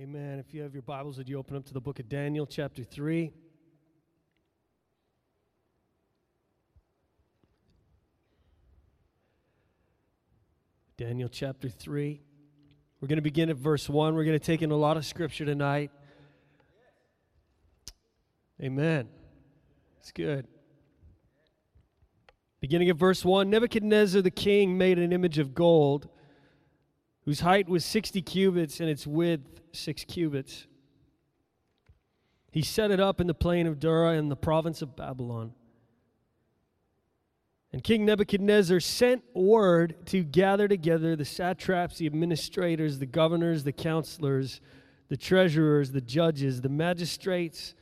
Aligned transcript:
Amen. 0.00 0.40
If 0.40 0.52
you 0.52 0.62
have 0.62 0.72
your 0.72 0.82
Bibles, 0.82 1.18
would 1.18 1.28
you 1.28 1.38
open 1.38 1.56
up 1.56 1.64
to 1.66 1.72
the 1.72 1.80
book 1.80 2.00
of 2.00 2.08
Daniel, 2.08 2.46
chapter 2.46 2.82
3? 2.82 3.32
Daniel 10.96 11.28
chapter 11.28 11.68
3. 11.68 12.20
We're 13.00 13.06
going 13.06 13.18
to 13.18 13.22
begin 13.22 13.50
at 13.50 13.56
verse 13.56 13.88
1. 13.88 14.16
We're 14.16 14.24
going 14.24 14.38
to 14.38 14.44
take 14.44 14.62
in 14.62 14.72
a 14.72 14.76
lot 14.76 14.96
of 14.96 15.06
scripture 15.06 15.44
tonight. 15.44 15.92
Amen. 18.60 19.08
It's 20.00 20.10
good. 20.10 20.48
Beginning 22.58 22.88
at 22.88 22.96
verse 22.96 23.24
1 23.24 23.48
Nebuchadnezzar 23.48 24.22
the 24.22 24.30
king 24.32 24.76
made 24.76 24.98
an 24.98 25.12
image 25.12 25.38
of 25.38 25.54
gold 25.54 26.08
whose 27.24 27.40
height 27.40 27.68
was 27.68 27.84
60 27.84 28.22
cubits 28.22 28.80
and 28.80 28.88
its 28.88 29.06
width 29.06 29.60
6 29.72 30.04
cubits. 30.04 30.66
He 32.50 32.62
set 32.62 32.90
it 32.90 33.00
up 33.00 33.20
in 33.20 33.26
the 33.26 33.34
plain 33.34 33.66
of 33.66 33.80
Dura 33.80 34.14
in 34.14 34.28
the 34.28 34.36
province 34.36 34.82
of 34.82 34.94
Babylon. 34.94 35.52
And 37.72 37.82
King 37.82 38.04
Nebuchadnezzar 38.04 38.78
sent 38.78 39.24
word 39.34 40.06
to 40.06 40.22
gather 40.22 40.68
together 40.68 41.16
the 41.16 41.24
satraps, 41.24 41.98
the 41.98 42.06
administrators, 42.06 43.00
the 43.00 43.06
governors, 43.06 43.64
the 43.64 43.72
counselors, 43.72 44.60
the 45.08 45.16
treasurers, 45.16 45.90
the 45.90 46.00
judges, 46.00 46.60
the 46.60 46.68
magistrates, 46.68 47.74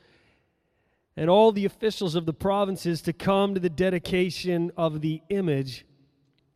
and 1.14 1.28
all 1.28 1.52
the 1.52 1.66
officials 1.66 2.14
of 2.14 2.24
the 2.24 2.32
provinces 2.32 3.02
to 3.02 3.12
come 3.12 3.52
to 3.52 3.60
the 3.60 3.68
dedication 3.68 4.72
of 4.78 5.02
the 5.02 5.20
image 5.28 5.84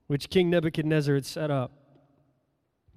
which 0.07 0.31
King 0.31 0.49
Nebuchadnezzar 0.49 1.15
had 1.15 1.27
set 1.27 1.51
up. 1.51 1.86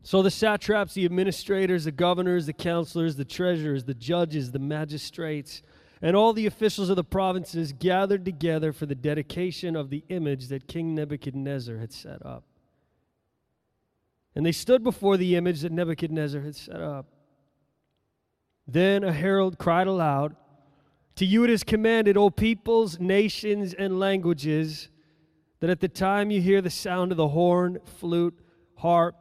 So 0.02 0.22
the 0.22 0.32
satraps, 0.32 0.94
the 0.94 1.06
administrators, 1.06 1.84
the 1.84 1.92
governors, 1.92 2.46
the 2.46 2.54
counselors, 2.54 3.16
the 3.16 3.26
treasurers, 3.26 3.84
the 3.84 3.94
judges, 3.94 4.52
the 4.52 4.60
magistrates, 4.60 5.62
and 6.02 6.16
all 6.16 6.32
the 6.32 6.46
officials 6.46 6.90
of 6.90 6.96
the 6.96 7.04
provinces 7.04 7.74
gathered 7.74 8.24
together 8.24 8.72
for 8.72 8.86
the 8.86 8.96
dedication 8.96 9.76
of 9.76 9.90
the 9.90 10.04
image 10.10 10.48
that 10.48 10.68
King 10.68 10.96
Nebuchadnezzar 10.96 11.78
had 11.78 11.92
set 11.92 12.26
up. 12.26 12.44
And 14.36 14.46
they 14.46 14.54
stood 14.54 14.84
before 14.84 15.18
the 15.18 15.36
image 15.36 15.62
that 15.62 15.72
Nebuchadnezzar 15.72 16.42
had 16.42 16.56
set 16.56 16.82
up. 16.82 17.08
Then 18.66 19.04
a 19.04 19.12
herald 19.12 19.58
cried 19.58 19.88
aloud, 19.88 20.36
To 21.16 21.26
you 21.26 21.44
it 21.44 21.50
is 21.50 21.64
commanded, 21.64 22.16
O 22.16 22.30
peoples, 22.30 23.00
nations, 23.00 23.74
and 23.74 24.00
languages, 24.00 24.88
that 25.60 25.70
at 25.70 25.82
the 25.82 25.90
time 25.90 26.32
you 26.32 26.40
hear 26.40 26.62
the 26.62 26.70
sound 26.70 27.12
of 27.12 27.18
the 27.18 27.30
horn, 27.30 27.80
flute, 27.98 28.40
harp, 28.76 29.16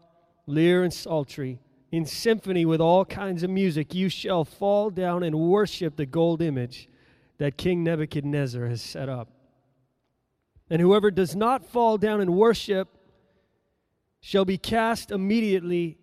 lyre, 0.48 0.82
and 0.82 0.92
psaltery, 0.92 1.60
in 1.92 2.04
symphony 2.04 2.64
with 2.64 2.80
all 2.80 3.04
kinds 3.04 3.42
of 3.42 3.50
music, 3.50 3.94
you 3.94 4.08
shall 4.08 4.44
fall 4.44 4.90
down 4.90 5.22
and 5.22 5.38
worship 5.38 5.96
the 5.96 6.06
gold 6.06 6.42
image 6.42 6.88
that 7.38 7.56
King 7.56 7.84
Nebuchadnezzar 7.84 8.66
has 8.66 8.82
set 8.82 9.08
up. 9.08 9.28
And 10.70 10.82
whoever 10.82 11.10
does 11.10 11.36
not 11.36 11.64
fall 11.64 11.96
down 11.96 12.20
and 12.20 12.34
worship 12.34 12.88
shall 14.20 14.44
be 14.44 14.58
cast 14.58 15.10
immediately 15.10 15.98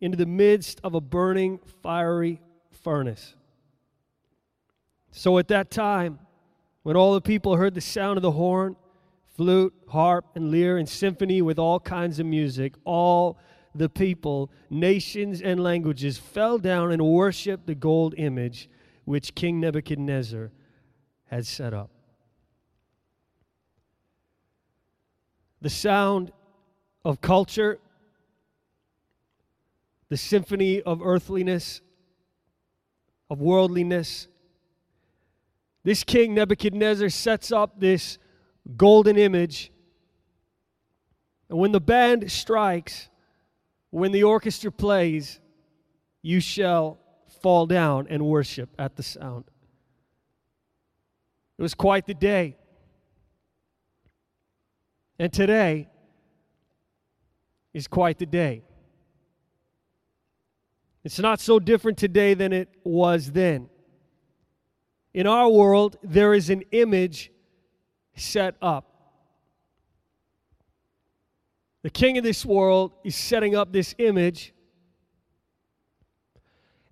into 0.00 0.16
the 0.16 0.26
midst 0.26 0.80
of 0.82 0.94
a 0.94 1.00
burning 1.00 1.60
fiery 1.82 2.40
furnace. 2.82 3.34
So 5.10 5.38
at 5.38 5.48
that 5.48 5.70
time, 5.70 6.18
when 6.82 6.96
all 6.96 7.14
the 7.14 7.20
people 7.20 7.56
heard 7.56 7.74
the 7.74 7.80
sound 7.80 8.18
of 8.18 8.22
the 8.22 8.32
horn, 8.32 8.76
flute, 9.36 9.72
harp, 9.88 10.26
and 10.34 10.50
lyre, 10.50 10.76
and 10.76 10.88
symphony 10.88 11.40
with 11.40 11.58
all 11.58 11.80
kinds 11.80 12.18
of 12.18 12.26
music, 12.26 12.74
all 12.84 13.38
the 13.74 13.88
people, 13.88 14.50
nations, 14.70 15.40
and 15.40 15.62
languages 15.62 16.18
fell 16.18 16.58
down 16.58 16.92
and 16.92 17.04
worshiped 17.04 17.66
the 17.66 17.74
gold 17.74 18.14
image 18.16 18.68
which 19.04 19.34
King 19.34 19.60
Nebuchadnezzar 19.60 20.52
had 21.26 21.46
set 21.46 21.74
up. 21.74 21.90
The 25.60 25.70
sound 25.70 26.30
of 27.04 27.20
culture, 27.20 27.78
the 30.08 30.16
symphony 30.16 30.80
of 30.82 31.02
earthliness, 31.02 31.80
of 33.28 33.40
worldliness. 33.40 34.28
This 35.82 36.04
king 36.04 36.34
Nebuchadnezzar 36.34 37.08
sets 37.08 37.50
up 37.50 37.80
this 37.80 38.18
golden 38.76 39.16
image. 39.16 39.72
And 41.48 41.58
when 41.58 41.72
the 41.72 41.80
band 41.80 42.30
strikes, 42.30 43.08
when 43.94 44.10
the 44.10 44.24
orchestra 44.24 44.72
plays, 44.72 45.38
you 46.20 46.40
shall 46.40 46.98
fall 47.42 47.64
down 47.64 48.08
and 48.10 48.26
worship 48.26 48.68
at 48.76 48.96
the 48.96 49.04
sound. 49.04 49.44
It 51.56 51.62
was 51.62 51.74
quite 51.74 52.04
the 52.04 52.14
day. 52.14 52.56
And 55.16 55.32
today 55.32 55.88
is 57.72 57.86
quite 57.86 58.18
the 58.18 58.26
day. 58.26 58.64
It's 61.04 61.20
not 61.20 61.38
so 61.38 61.60
different 61.60 61.96
today 61.96 62.34
than 62.34 62.52
it 62.52 62.70
was 62.82 63.30
then. 63.30 63.68
In 65.12 65.28
our 65.28 65.48
world, 65.48 65.98
there 66.02 66.34
is 66.34 66.50
an 66.50 66.64
image 66.72 67.30
set 68.16 68.56
up. 68.60 68.93
The 71.84 71.90
king 71.90 72.16
of 72.16 72.24
this 72.24 72.46
world 72.46 72.92
is 73.04 73.14
setting 73.14 73.54
up 73.54 73.70
this 73.70 73.94
image 73.98 74.54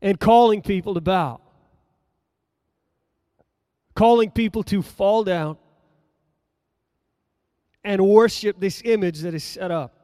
and 0.03 0.21
calling 0.21 0.61
people 0.61 0.93
to 0.93 1.01
bow, 1.01 1.41
calling 3.95 4.31
people 4.31 4.63
to 4.65 4.83
fall 4.83 5.25
down 5.25 5.57
and 7.83 8.07
worship 8.07 8.61
this 8.61 8.83
image 8.85 9.21
that 9.21 9.33
is 9.33 9.43
set 9.43 9.71
up, 9.71 9.97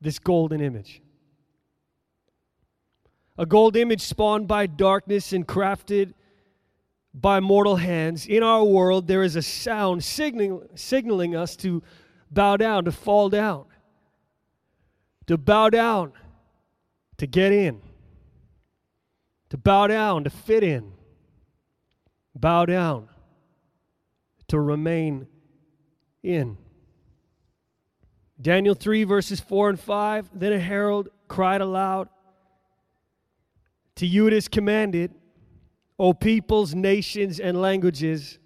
this 0.00 0.18
golden 0.18 0.62
image. 0.62 1.02
A 3.36 3.44
gold 3.44 3.76
image 3.76 4.00
spawned 4.00 4.48
by 4.48 4.66
darkness 4.66 5.34
and 5.34 5.46
crafted 5.46 6.14
by 7.12 7.38
mortal 7.38 7.76
hands. 7.76 8.26
In 8.26 8.42
our 8.42 8.64
world, 8.64 9.06
there 9.06 9.22
is 9.22 9.36
a 9.36 9.42
sound 9.42 10.02
signaling, 10.02 10.62
signaling 10.74 11.36
us 11.36 11.54
to 11.56 11.82
bow 12.30 12.56
down, 12.56 12.84
to 12.84 12.92
fall 12.92 13.28
down, 13.28 13.64
to 15.26 15.36
bow 15.36 15.70
down, 15.70 16.12
to 17.16 17.26
get 17.26 17.52
in, 17.52 17.80
to 19.50 19.56
bow 19.56 19.86
down, 19.86 20.24
to 20.24 20.30
fit 20.30 20.62
in, 20.62 20.92
bow 22.34 22.66
down, 22.66 23.08
to 24.48 24.60
remain 24.60 25.26
in. 26.22 26.56
Daniel 28.40 28.74
3, 28.74 29.04
verses 29.04 29.40
4 29.40 29.70
and 29.70 29.80
5 29.80 30.30
Then 30.32 30.52
a 30.52 30.60
herald 30.60 31.08
cried 31.26 31.60
aloud, 31.60 32.08
To 33.96 34.06
you 34.06 34.26
it 34.26 34.32
is 34.32 34.48
commanded, 34.48 35.12
O 35.98 36.14
peoples, 36.14 36.74
nations, 36.74 37.40
and 37.40 37.60
languages 37.60 38.38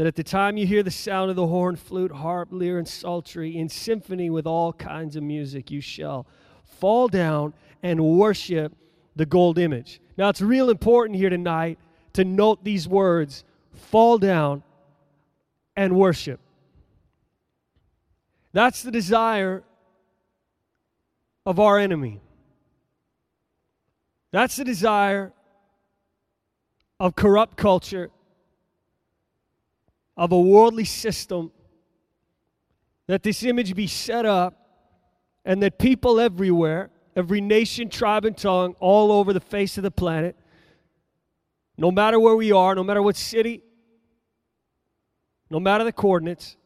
that 0.00 0.06
at 0.06 0.16
the 0.16 0.24
time 0.24 0.56
you 0.56 0.66
hear 0.66 0.82
the 0.82 0.90
sound 0.90 1.28
of 1.28 1.36
the 1.36 1.46
horn, 1.46 1.76
flute, 1.76 2.10
harp, 2.10 2.48
lyre, 2.50 2.78
and 2.78 2.88
psaltery 2.88 3.58
in 3.58 3.68
symphony 3.68 4.30
with 4.30 4.46
all 4.46 4.72
kinds 4.72 5.14
of 5.14 5.22
music, 5.22 5.70
you 5.70 5.82
shall 5.82 6.26
fall 6.64 7.06
down 7.06 7.52
and 7.82 8.02
worship 8.02 8.74
the 9.14 9.26
gold 9.26 9.58
image. 9.58 10.00
Now, 10.16 10.30
it's 10.30 10.40
real 10.40 10.70
important 10.70 11.18
here 11.18 11.28
tonight 11.28 11.78
to 12.14 12.24
note 12.24 12.64
these 12.64 12.88
words 12.88 13.44
fall 13.74 14.16
down 14.16 14.62
and 15.76 15.94
worship. 15.94 16.40
That's 18.54 18.82
the 18.82 18.90
desire 18.90 19.62
of 21.44 21.60
our 21.60 21.78
enemy. 21.78 22.22
That's 24.30 24.56
the 24.56 24.64
desire 24.64 25.34
of 26.98 27.14
corrupt 27.16 27.58
culture 27.58 28.10
of 30.20 30.32
a 30.32 30.38
worldly 30.38 30.84
system, 30.84 31.50
that 33.06 33.22
this 33.22 33.42
image 33.42 33.74
be 33.74 33.86
set 33.86 34.26
up, 34.26 34.54
and 35.46 35.62
that 35.62 35.78
people 35.78 36.20
everywhere, 36.20 36.90
every 37.16 37.40
nation, 37.40 37.88
tribe, 37.88 38.26
and 38.26 38.36
tongue, 38.36 38.76
all 38.80 39.10
over 39.10 39.32
the 39.32 39.40
face 39.40 39.78
of 39.78 39.82
the 39.82 39.90
planet, 39.90 40.36
no 41.78 41.90
matter 41.90 42.20
where 42.20 42.36
we 42.36 42.52
are, 42.52 42.74
no 42.74 42.84
matter 42.84 43.00
what 43.00 43.16
city, 43.16 43.62
no 45.48 45.58
matter 45.58 45.84
the 45.84 45.92
coordinates, 45.92 46.58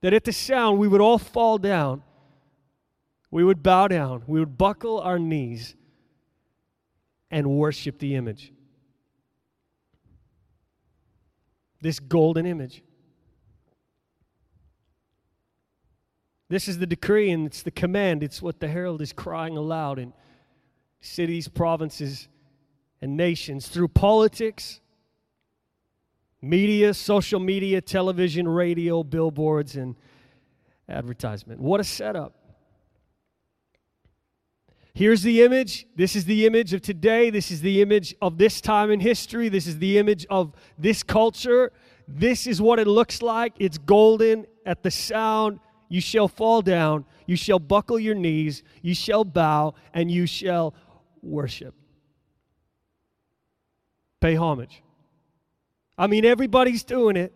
that 0.00 0.14
at 0.14 0.24
the 0.24 0.32
sound 0.32 0.78
we 0.78 0.88
would 0.88 1.02
all 1.02 1.18
fall 1.18 1.58
down, 1.58 2.02
we 3.30 3.44
would 3.44 3.62
bow 3.62 3.88
down, 3.88 4.22
we 4.26 4.40
would 4.40 4.56
buckle 4.56 5.00
our 5.00 5.18
knees 5.18 5.76
and 7.30 7.46
worship 7.46 7.98
the 7.98 8.14
image. 8.14 8.53
This 11.84 12.00
golden 12.00 12.46
image. 12.46 12.82
This 16.48 16.66
is 16.66 16.78
the 16.78 16.86
decree 16.86 17.30
and 17.30 17.46
it's 17.46 17.62
the 17.62 17.70
command. 17.70 18.22
It's 18.22 18.40
what 18.40 18.58
the 18.58 18.68
herald 18.68 19.02
is 19.02 19.12
crying 19.12 19.58
aloud 19.58 19.98
in 19.98 20.14
cities, 21.02 21.46
provinces, 21.46 22.26
and 23.02 23.18
nations 23.18 23.68
through 23.68 23.88
politics, 23.88 24.80
media, 26.40 26.94
social 26.94 27.38
media, 27.38 27.82
television, 27.82 28.48
radio, 28.48 29.02
billboards, 29.02 29.76
and 29.76 29.94
advertisement. 30.88 31.60
What 31.60 31.80
a 31.80 31.84
setup. 31.84 32.32
Here's 34.94 35.22
the 35.22 35.42
image. 35.42 35.86
This 35.96 36.14
is 36.14 36.24
the 36.24 36.46
image 36.46 36.72
of 36.72 36.80
today. 36.80 37.28
This 37.28 37.50
is 37.50 37.60
the 37.60 37.82
image 37.82 38.14
of 38.22 38.38
this 38.38 38.60
time 38.60 38.92
in 38.92 39.00
history. 39.00 39.48
This 39.48 39.66
is 39.66 39.78
the 39.80 39.98
image 39.98 40.24
of 40.30 40.52
this 40.78 41.02
culture. 41.02 41.72
This 42.06 42.46
is 42.46 42.62
what 42.62 42.78
it 42.78 42.86
looks 42.86 43.20
like. 43.20 43.54
It's 43.58 43.76
golden. 43.76 44.46
At 44.64 44.84
the 44.84 44.92
sound, 44.92 45.58
you 45.88 46.00
shall 46.00 46.28
fall 46.28 46.62
down. 46.62 47.06
You 47.26 47.34
shall 47.34 47.58
buckle 47.58 47.98
your 47.98 48.14
knees. 48.14 48.62
You 48.82 48.94
shall 48.94 49.24
bow, 49.24 49.74
and 49.92 50.10
you 50.10 50.26
shall 50.26 50.74
worship. 51.22 51.74
Pay 54.20 54.36
homage. 54.36 54.80
I 55.98 56.06
mean, 56.06 56.24
everybody's 56.24 56.84
doing 56.84 57.16
it. 57.16 57.32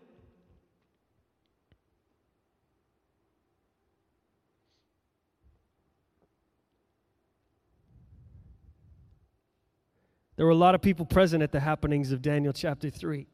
There 10.38 10.46
were 10.46 10.52
a 10.52 10.54
lot 10.54 10.76
of 10.76 10.80
people 10.80 11.04
present 11.04 11.42
at 11.42 11.50
the 11.50 11.58
happenings 11.58 12.12
of 12.12 12.22
Daniel 12.22 12.52
chapter 12.52 12.90
3. 12.90 13.26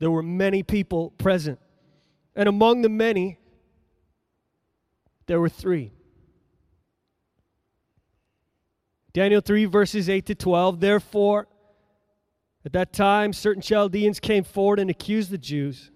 There 0.00 0.10
were 0.10 0.22
many 0.22 0.62
people 0.62 1.12
present. 1.12 1.58
And 2.36 2.46
among 2.46 2.82
the 2.82 2.90
many, 2.90 3.38
there 5.24 5.40
were 5.40 5.48
three. 5.48 5.92
Daniel 9.14 9.40
3, 9.40 9.64
verses 9.64 10.10
8 10.10 10.26
to 10.26 10.34
12. 10.34 10.78
Therefore, 10.78 11.48
at 12.66 12.74
that 12.74 12.92
time, 12.92 13.32
certain 13.32 13.62
Chaldeans 13.62 14.20
came 14.20 14.44
forward 14.44 14.78
and 14.78 14.90
accused 14.90 15.30
the 15.30 15.38
Jews. 15.38 15.90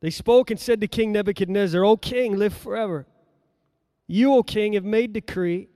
They 0.00 0.10
spoke 0.10 0.50
and 0.50 0.58
said 0.58 0.80
to 0.80 0.88
King 0.88 1.12
Nebuchadnezzar, 1.12 1.84
O 1.84 1.96
king, 1.96 2.36
live 2.36 2.52
forever. 2.52 3.06
You, 4.08 4.34
O 4.34 4.42
king, 4.42 4.72
have 4.72 4.84
made 4.84 5.12
decree 5.12 5.68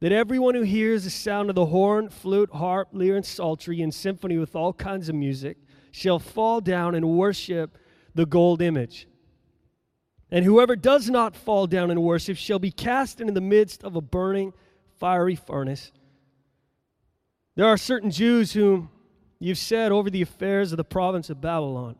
that 0.00 0.12
everyone 0.12 0.54
who 0.54 0.62
hears 0.62 1.04
the 1.04 1.10
sound 1.10 1.48
of 1.48 1.54
the 1.54 1.66
horn, 1.66 2.08
flute, 2.08 2.50
harp, 2.52 2.88
lyre, 2.92 3.16
and 3.16 3.24
psaltery, 3.24 3.80
and 3.80 3.94
symphony 3.94 4.38
with 4.38 4.54
all 4.54 4.72
kinds 4.72 5.08
of 5.08 5.14
music, 5.14 5.56
shall 5.92 6.18
fall 6.18 6.60
down 6.60 6.94
and 6.94 7.08
worship 7.08 7.78
the 8.14 8.26
gold 8.26 8.60
image. 8.60 9.06
And 10.30 10.44
whoever 10.44 10.74
does 10.74 11.08
not 11.08 11.36
fall 11.36 11.66
down 11.66 11.90
and 11.90 12.02
worship 12.02 12.36
shall 12.36 12.58
be 12.58 12.70
cast 12.70 13.20
into 13.20 13.32
the 13.32 13.40
midst 13.40 13.84
of 13.84 13.94
a 13.94 14.00
burning, 14.00 14.52
fiery 14.98 15.36
furnace. 15.36 15.92
There 17.54 17.66
are 17.66 17.76
certain 17.76 18.10
Jews 18.10 18.52
whom 18.52 18.90
you've 19.38 19.58
set 19.58 19.92
over 19.92 20.10
the 20.10 20.22
affairs 20.22 20.72
of 20.72 20.76
the 20.76 20.84
province 20.84 21.30
of 21.30 21.40
Babylon 21.40 21.96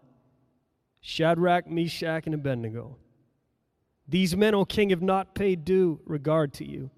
Shadrach, 1.01 1.69
Meshach, 1.69 2.25
and 2.25 2.35
Abednego. 2.35 2.97
These 4.09 4.37
men, 4.37 4.55
O 4.55 4.65
king, 4.65 4.91
have 4.91 5.03
not 5.03 5.35
paid 5.35 5.65
due 5.65 6.01
regard 6.07 6.55
to 6.55 6.65
you. 6.65 6.91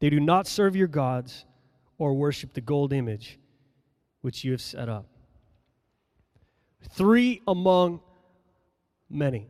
They 0.00 0.10
do 0.10 0.20
not 0.20 0.46
serve 0.46 0.76
your 0.76 0.86
gods 0.86 1.44
or 1.98 2.14
worship 2.14 2.54
the 2.54 2.60
gold 2.60 2.92
image 2.92 3.38
which 4.20 4.44
you 4.44 4.52
have 4.52 4.60
set 4.60 4.88
up. 4.88 5.06
Three 6.90 7.42
among 7.46 8.00
many. 9.10 9.48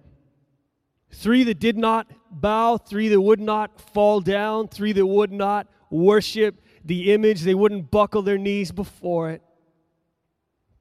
Three 1.11 1.45
that 1.45 1.59
did 1.59 1.77
not 1.77 2.11
bow, 2.31 2.77
three 2.77 3.09
that 3.09 3.21
would 3.21 3.41
not 3.41 3.81
fall 3.93 4.21
down, 4.21 4.69
three 4.69 4.93
that 4.93 5.07
would 5.07 5.33
not 5.33 5.67
worship 5.91 6.61
the 6.85 7.13
image, 7.13 7.43
they 7.43 7.55
wouldn't 7.55 7.91
buckle 7.91 8.23
their 8.23 8.39
knees 8.39 8.73
before 8.73 9.31
it. 9.31 9.43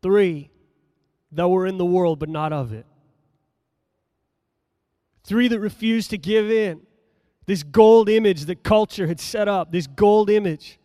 Three 0.02 0.50
that 1.32 1.50
were 1.50 1.66
in 1.66 1.78
the 1.78 1.86
world 1.86 2.20
but 2.20 2.30
not 2.30 2.54
of 2.54 2.72
it. 2.72 2.86
Three 5.24 5.48
that 5.50 5.60
refused 5.60 6.10
to 6.12 6.18
give 6.18 6.50
in. 6.50 6.87
This 7.48 7.64
gold 7.64 8.10
image 8.10 8.46
that 8.46 8.62
culture 8.62 9.08
had 9.08 9.22
set 9.22 9.48
up, 9.48 9.72
this 9.72 9.88
gold 9.88 10.30
image 10.30 10.80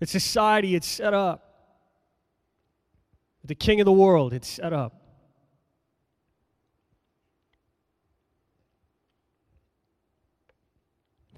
that 0.00 0.08
society 0.08 0.74
had 0.74 0.84
set 0.84 1.14
up, 1.14 1.44
the 3.44 3.54
king 3.54 3.80
of 3.80 3.86
the 3.86 3.92
world 3.92 4.32
had 4.32 4.44
set 4.44 4.72
up. 4.72 4.92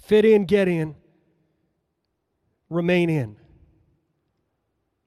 Fit 0.00 0.24
in, 0.24 0.46
get 0.46 0.66
in, 0.66 0.96
remain 2.68 3.10
in. 3.10 3.36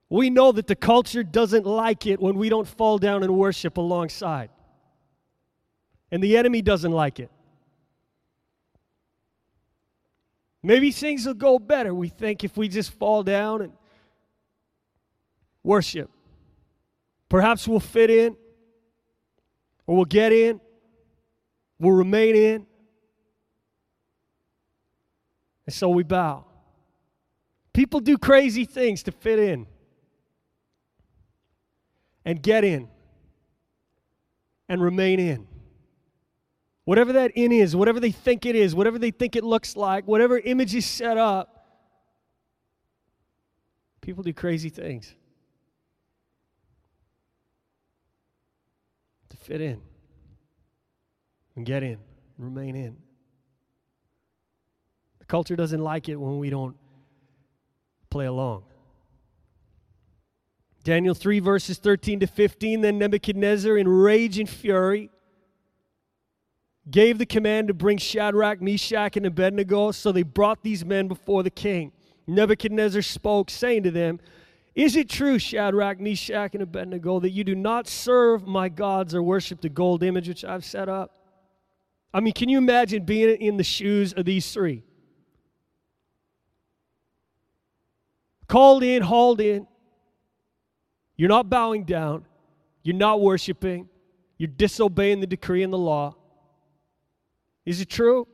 We 0.10 0.30
know 0.30 0.52
that 0.52 0.68
the 0.68 0.76
culture 0.76 1.24
doesn't 1.24 1.66
like 1.66 2.06
it 2.06 2.22
when 2.22 2.38
we 2.38 2.48
don't 2.48 2.68
fall 2.68 3.00
down 3.00 3.24
and 3.24 3.36
worship 3.36 3.78
alongside. 3.78 4.52
And 6.12 6.22
the 6.22 6.38
enemy 6.38 6.62
doesn't 6.62 6.92
like 6.92 7.20
it. 7.20 7.32
Maybe 10.64 10.92
things 10.92 11.26
will 11.26 11.34
go 11.34 11.60
better, 11.60 11.94
we 11.94 12.08
think, 12.08 12.46
if 12.46 12.56
we 12.56 12.70
just 12.70 12.92
fall 12.92 13.22
down 13.22 13.62
and 13.62 13.74
worship. 15.62 16.10
Perhaps 17.28 17.68
we'll 17.68 17.82
fit 17.82 18.10
in, 18.10 18.38
or 19.86 19.98
we'll 19.98 20.06
get 20.06 20.32
in, 20.32 20.62
we'll 21.80 21.96
remain 21.96 22.36
in. 22.36 22.66
And 25.66 25.74
so 25.74 25.90
we 25.90 26.04
bow. 26.04 26.46
People 27.74 28.00
do 28.00 28.18
crazy 28.18 28.64
things 28.64 29.04
to 29.04 29.12
fit 29.12 29.40
in 29.40 29.68
and 32.24 32.42
get 32.42 32.64
in 32.64 32.88
and 34.70 34.82
remain 34.82 35.20
in. 35.20 35.48
Whatever 36.86 37.14
that 37.14 37.32
in 37.36 37.52
is, 37.52 37.76
whatever 37.76 38.00
they 38.00 38.12
think 38.12 38.46
it 38.46 38.56
is, 38.56 38.76
whatever 38.76 39.00
they 39.00 39.12
think 39.12 39.36
it 39.36 39.44
looks 39.44 39.78
like, 39.78 40.06
whatever 40.08 40.38
image 40.38 40.76
is 40.76 40.86
set 40.86 41.18
up, 41.18 41.50
people 44.02 44.22
do 44.22 44.34
crazy 44.34 44.70
things 44.70 45.16
to 49.30 49.38
fit 49.38 49.62
in 49.62 49.82
and 51.56 51.66
get 51.66 51.84
in, 51.84 52.00
remain 52.38 52.76
in. 52.76 52.98
The 55.20 55.26
culture 55.26 55.56
doesn't 55.56 55.82
like 55.82 56.10
it 56.10 56.18
when 56.18 56.38
we 56.38 56.50
don't 56.50 56.76
play 58.10 58.26
along. 58.26 58.66
Daniel 60.84 61.16
3, 61.16 61.40
verses 61.40 61.78
13 61.78 62.20
to 62.20 62.28
15. 62.28 62.82
Then 62.82 62.98
Nebuchadnezzar, 62.98 63.78
in 63.78 63.88
rage 63.88 64.38
and 64.38 64.50
fury, 64.50 65.10
gave 66.90 67.18
the 67.18 67.26
command 67.26 67.70
to 67.70 67.74
bring 67.74 67.98
Shadrach, 67.98 68.62
Meshach, 68.62 69.18
and 69.18 69.26
Abednego. 69.26 69.92
So 69.92 70.12
they 70.12 70.24
brought 70.24 70.64
these 70.64 70.84
men 70.84 71.08
before 71.08 71.44
the 71.44 71.50
king. 71.50 71.92
Nebuchadnezzar 72.28 73.02
spoke, 73.02 73.50
saying 73.50 73.84
to 73.84 73.92
them, 73.92 74.20
Is 74.76 74.96
it 74.96 75.10
true, 75.10 75.40
Shadrach, 75.40 76.00
Meshach, 76.00 76.54
and 76.54 76.64
Abednego, 76.64 77.20
that 77.20 77.32
you 77.32 77.44
do 77.44 77.56
not 77.56 77.88
serve 77.88 78.48
my 78.48 78.70
gods 78.70 79.14
or 79.16 79.22
worship 79.24 79.62
the 79.62 79.70
gold 79.70 80.04
image 80.04 80.28
which 80.28 80.44
I've 80.46 80.66
set 80.66 80.90
up? 80.90 81.12
I 82.14 82.20
mean, 82.20 82.34
can 82.34 82.48
you 82.48 82.58
imagine 82.58 83.06
being 83.06 83.42
in 83.42 83.58
the 83.58 83.64
shoes 83.64 84.14
of 84.14 84.26
these 84.26 84.52
three? 84.52 84.84
Called 88.48 88.84
in, 88.84 89.02
hauled 89.02 89.42
in. 89.42 89.68
You're 91.16 91.30
not 91.30 91.50
bowing 91.50 91.86
down. 91.86 92.26
You're 92.84 92.96
not 92.96 93.22
worshiping. 93.22 93.90
You're 94.38 94.50
disobeying 94.50 95.22
the 95.22 95.28
decree 95.28 95.64
and 95.64 95.74
the 95.74 95.78
law. 95.78 96.16
Is 97.66 97.82
it 97.82 97.90
true? 97.90 98.28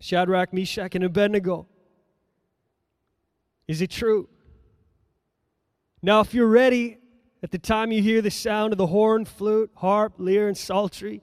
Shadrach, 0.00 0.52
Meshach, 0.52 0.94
and 0.94 1.04
Abednego. 1.04 1.66
Is 3.68 3.80
it 3.80 3.90
true? 3.90 4.28
Now, 6.02 6.20
if 6.20 6.34
you're 6.34 6.48
ready, 6.48 6.98
at 7.42 7.50
the 7.50 7.58
time 7.58 7.92
you 7.92 8.02
hear 8.02 8.20
the 8.20 8.30
sound 8.30 8.72
of 8.72 8.78
the 8.78 8.88
horn, 8.88 9.24
flute, 9.24 9.70
harp, 9.76 10.14
lyre, 10.18 10.48
and 10.48 10.56
psaltery, 10.56 11.22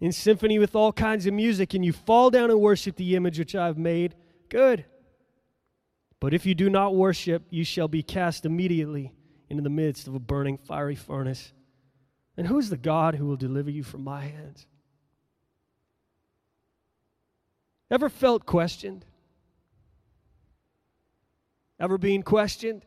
in 0.00 0.12
symphony 0.12 0.58
with 0.58 0.74
all 0.74 0.92
kinds 0.92 1.26
of 1.26 1.34
music, 1.34 1.74
and 1.74 1.84
you 1.84 1.92
fall 1.92 2.30
down 2.30 2.50
and 2.50 2.60
worship 2.60 2.96
the 2.96 3.16
image 3.16 3.38
which 3.38 3.54
I 3.54 3.66
have 3.66 3.76
made, 3.76 4.14
good. 4.48 4.84
But 6.20 6.32
if 6.32 6.46
you 6.46 6.54
do 6.54 6.70
not 6.70 6.94
worship, 6.94 7.42
you 7.50 7.64
shall 7.64 7.88
be 7.88 8.02
cast 8.02 8.46
immediately 8.46 9.12
into 9.48 9.62
the 9.62 9.70
midst 9.70 10.06
of 10.06 10.14
a 10.14 10.20
burning 10.20 10.58
fiery 10.58 10.94
furnace. 10.94 11.52
And 12.40 12.48
who's 12.48 12.70
the 12.70 12.78
God 12.78 13.16
who 13.16 13.26
will 13.26 13.36
deliver 13.36 13.70
you 13.70 13.82
from 13.82 14.02
my 14.02 14.22
hands? 14.22 14.66
Ever 17.90 18.08
felt 18.08 18.46
questioned? 18.46 19.04
Ever 21.78 21.98
being 21.98 22.22
questioned? 22.22 22.86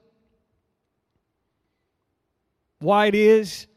Why 2.79 3.05
it 3.05 3.13
is 3.13 3.67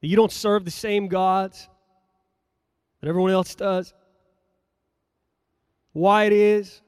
that 0.00 0.08
you 0.08 0.16
don't 0.16 0.32
serve 0.32 0.64
the 0.64 0.70
same 0.70 1.08
gods 1.08 1.68
that 3.02 3.08
everyone 3.10 3.32
else 3.32 3.54
does? 3.54 3.92
why 5.92 6.24
it 6.24 6.32
is 6.32 6.80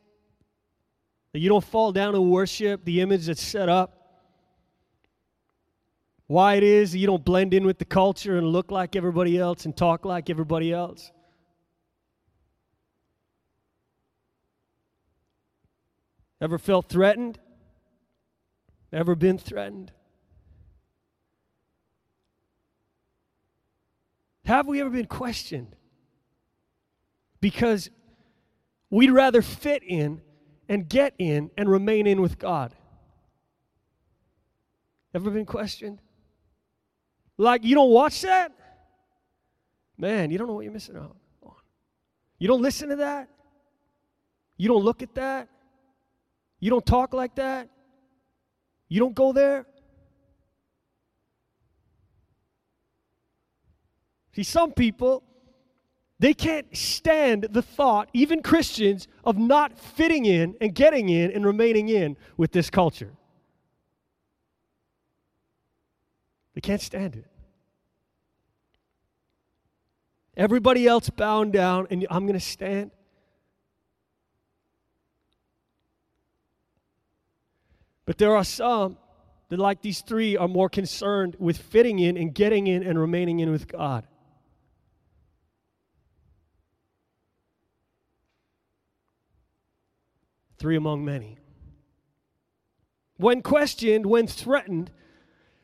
that 1.35 1.41
you 1.41 1.51
don't 1.51 1.65
fall 1.65 1.93
down 1.93 2.15
and 2.15 2.31
worship 2.31 2.83
the 2.85 3.03
image 3.03 3.27
that's 3.27 3.43
set 3.43 3.69
up. 3.69 4.00
Why 6.31 6.55
it 6.55 6.63
is 6.63 6.95
you 6.95 7.09
don't 7.09 7.25
blend 7.25 7.55
in 7.55 7.67
with 7.67 7.81
the 7.81 7.85
culture 7.85 8.39
and 8.39 8.47
look 8.47 8.71
like 8.71 8.95
everybody 8.95 9.37
else 9.37 9.65
and 9.65 9.77
talk 9.77 10.05
like 10.05 10.31
everybody 10.31 10.73
else. 10.73 11.11
Ever 16.41 16.57
felt 16.57 16.89
threatened? 16.89 17.41
Ever 18.93 19.17
been 19.17 19.39
threatened? 19.39 19.91
Have 24.45 24.69
we 24.69 24.81
ever 24.81 24.91
been 24.91 25.07
questioned? 25.07 25.75
Because 27.41 27.91
we'd 28.89 29.11
rather 29.11 29.43
fit 29.43 29.83
in 29.83 30.21
and 30.69 30.89
get 30.89 31.13
in 31.19 31.51
and 31.59 31.69
remain 31.69 32.07
in 32.07 32.23
with 32.23 32.39
God. 32.39 32.73
Ever 35.13 35.33
been 35.33 35.45
questioned? 35.45 35.99
Like, 37.41 37.65
you 37.65 37.75
don't 37.75 37.91
watch 37.91 38.21
that? 38.21 38.53
Man, 39.97 40.31
you 40.31 40.37
don't 40.37 40.47
know 40.47 40.53
what 40.53 40.65
you're 40.65 40.73
missing 40.75 40.95
out 40.97 41.17
on. 41.43 41.53
You 42.39 42.49
don't 42.49 42.61
listen 42.61 42.91
to 42.91 42.97
that? 42.97 43.31
You 44.59 44.69
don't 44.69 44.85
look 44.85 45.03
at 45.03 45.15
that? 45.15 45.49
You 46.59 46.69
don't 46.69 46.85
talk 46.85 47.15
like 47.15 47.37
that? 47.37 47.71
You 48.91 49.01
don't 49.01 49.15
go 49.15 49.33
there? 49.33 49.65
See, 54.35 54.43
some 54.43 54.73
people, 54.73 55.23
they 56.19 56.35
can't 56.35 56.77
stand 56.77 57.49
the 57.51 57.63
thought, 57.63 58.11
even 58.13 58.43
Christians, 58.43 59.09
of 59.25 59.39
not 59.39 59.79
fitting 59.79 60.27
in 60.27 60.57
and 60.61 60.75
getting 60.75 61.09
in 61.09 61.31
and 61.31 61.47
remaining 61.47 61.89
in 61.89 62.19
with 62.37 62.53
this 62.53 62.69
culture. 62.69 63.13
They 66.55 66.61
can't 66.61 66.81
stand 66.81 67.17
it. 67.17 67.27
Everybody 70.37 70.87
else 70.87 71.11
bowing 71.11 71.51
down, 71.51 71.87
and 71.91 72.07
I'm 72.11 72.27
going 72.27 72.39
to 72.39 72.45
stand. 72.45 72.93
But 78.07 78.19
there 78.19 78.35
are 78.35 78.45
some 78.45 78.97
that, 79.51 79.59
like 79.59 79.83
these 79.83 80.01
three, 80.01 80.37
are 80.37 80.49
more 80.49 80.69
concerned 80.69 81.37
with 81.39 81.59
fitting 81.59 81.99
in 81.99 82.17
and 82.17 82.35
getting 82.35 82.67
in 82.67 82.83
and 82.83 82.99
remaining 82.99 83.41
in 83.41 83.51
with 83.51 83.69
God. 83.69 84.07
Three 90.59 90.77
among 90.77 91.05
many. 91.05 91.39
When 93.17 93.43
questioned, 93.43 94.07
when 94.07 94.27
threatened, 94.27 94.91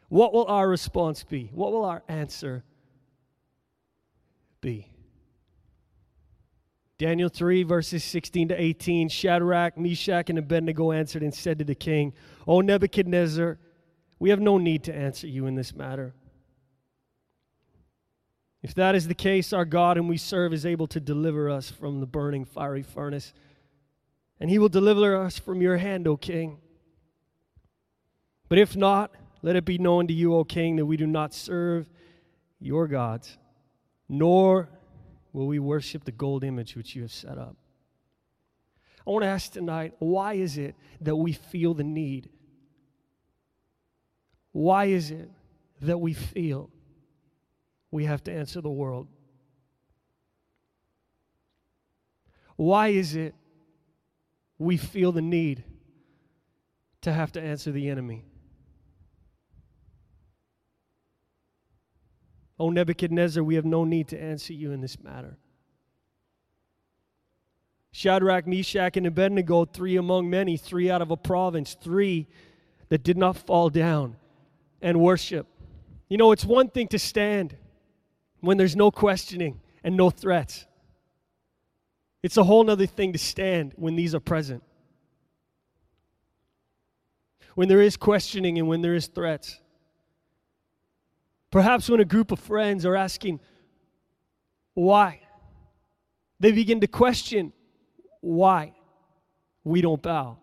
what 0.09 0.33
will 0.33 0.47
our 0.47 0.69
response 0.69 1.25
be? 1.25 1.51
What 1.53 1.73
will 1.73 1.85
our 1.85 2.03
answer 2.09 2.65
be? 4.61 4.91
Daniel 6.99 7.29
3, 7.29 7.63
verses 7.65 8.03
16 8.05 8.49
to 8.49 8.61
18 8.61 9.09
Shadrach, 9.09 9.77
Meshach, 9.77 10.31
and 10.31 10.39
Abednego 10.39 10.93
answered 10.93 11.23
and 11.23 11.35
said 11.35 11.59
to 11.59 11.65
the 11.65 11.75
king, 11.75 12.15
O 12.47 12.61
Nebuchadnezzar, 12.61 13.59
we 14.19 14.31
have 14.31 14.41
no 14.41 14.57
need 14.57 14.85
to 14.85 14.95
answer 14.95 15.27
you 15.27 15.47
in 15.47 15.57
this 15.57 15.75
matter. 15.75 16.15
If 18.63 18.75
that 18.75 18.95
is 18.95 19.09
the 19.09 19.15
case, 19.15 19.53
our 19.53 19.67
God 19.67 19.97
whom 19.97 20.09
we 20.09 20.17
serve 20.17 20.55
is 20.55 20.65
able 20.65 20.87
to 20.89 20.99
deliver 20.99 21.51
us 21.51 21.71
from 21.71 22.01
the 22.01 22.07
burning 22.07 22.47
fiery 22.47 22.83
furnace, 22.83 23.35
and 24.41 24.49
he 24.49 24.59
will 24.59 24.71
deliver 24.71 25.17
us 25.17 25.39
from 25.39 25.61
your 25.61 25.77
hand, 25.77 26.09
O 26.09 26.17
king. 26.17 26.59
But 28.49 28.59
if 28.59 28.75
not, 28.75 29.15
let 29.47 29.55
it 29.55 29.65
be 29.65 29.79
known 29.79 30.09
to 30.09 30.13
you, 30.13 30.35
O 30.35 30.43
king, 30.43 30.75
that 30.75 30.87
we 30.87 30.97
do 30.97 31.07
not 31.07 31.33
serve 31.33 31.87
your 32.59 32.89
gods, 32.89 33.39
nor 34.09 34.69
will 35.33 35.47
we 35.47 35.61
worship 35.61 36.03
the 36.03 36.11
gold 36.11 36.43
image 36.43 36.75
which 36.75 36.97
you 36.97 37.03
have 37.03 37.13
set 37.13 37.39
up? 37.39 37.57
I 39.07 39.11
want 39.11 39.23
to 39.23 39.29
ask 39.29 39.53
tonight 39.53 39.95
why 40.01 40.35
is 40.35 40.59
it 40.59 40.75
that 41.01 41.15
we 41.15 41.33
feel 41.33 41.75
the 41.75 41.85
need? 41.85 42.29
Why 44.51 44.87
is 44.87 45.13
it 45.13 45.31
that 45.81 45.99
we 45.99 46.13
feel 46.13 46.69
we 47.93 48.05
have 48.07 48.25
to 48.25 48.33
answer 48.33 48.61
the 48.61 48.69
world? 48.69 49.07
Why 52.57 52.89
is 52.89 53.15
it 53.15 53.37
we 54.59 54.77
feel 54.77 55.13
the 55.13 55.23
need 55.23 55.63
to 57.03 57.13
have 57.13 57.31
to 57.31 57.41
answer 57.41 57.71
the 57.71 57.89
enemy? 57.89 58.25
O 62.59 62.71
Nebuchadnezzar, 62.71 63.43
we 63.43 63.55
have 63.57 63.65
no 63.65 63.85
need 63.85 64.09
to 64.09 64.21
answer 64.21 64.53
you 64.53 64.73
in 64.73 64.81
this 64.81 64.99
matter. 65.03 65.37
Shadrach, 67.93 68.47
Meshach, 68.47 68.97
and 68.97 69.07
Abednego, 69.07 69.65
three 69.65 69.97
among 69.97 70.29
many, 70.29 70.57
three 70.57 70.91
out 70.91 71.01
of 71.03 71.11
a 71.11 71.17
province, 71.17 71.77
three 71.81 72.29
that 72.89 73.03
did 73.03 73.17
not 73.17 73.37
fall 73.37 73.71
down 73.71 74.17
and 74.83 75.01
worship. 75.01 75.47
You 76.09 76.19
know, 76.19 76.33
it's 76.33 76.45
one 76.45 76.69
thing 76.69 76.89
to 76.89 76.99
stand 76.99 77.57
when 78.41 78.59
there's 78.59 78.77
no 78.77 78.91
questioning 78.91 79.61
and 79.83 79.97
no 79.97 80.11
threats. 80.11 80.67
It's 82.23 82.37
a 82.37 82.45
whole 82.45 82.69
other 82.71 82.87
thing 82.87 83.13
to 83.13 83.19
stand 83.19 83.73
when 83.77 83.97
these 83.97 84.15
are 84.15 84.21
present. 84.21 84.63
When 87.55 87.69
there 87.69 87.81
is 87.81 87.97
questioning 87.97 88.59
and 88.59 88.69
when 88.69 88.83
there 88.83 88.95
is 88.95 89.07
threats. 89.07 89.61
Perhaps 91.51 91.89
when 91.89 92.01
a 92.01 92.05
group 92.05 92.33
of 92.33 92.39
friends 92.39 92.85
are 92.85 92.97
asking, 92.97 93.41
why? 94.75 95.21
They 96.41 96.53
begin 96.53 96.81
to 96.81 96.87
question 96.87 97.53
why 98.21 98.75
we 99.65 99.81
don't 99.81 100.03
bow. 100.03 100.39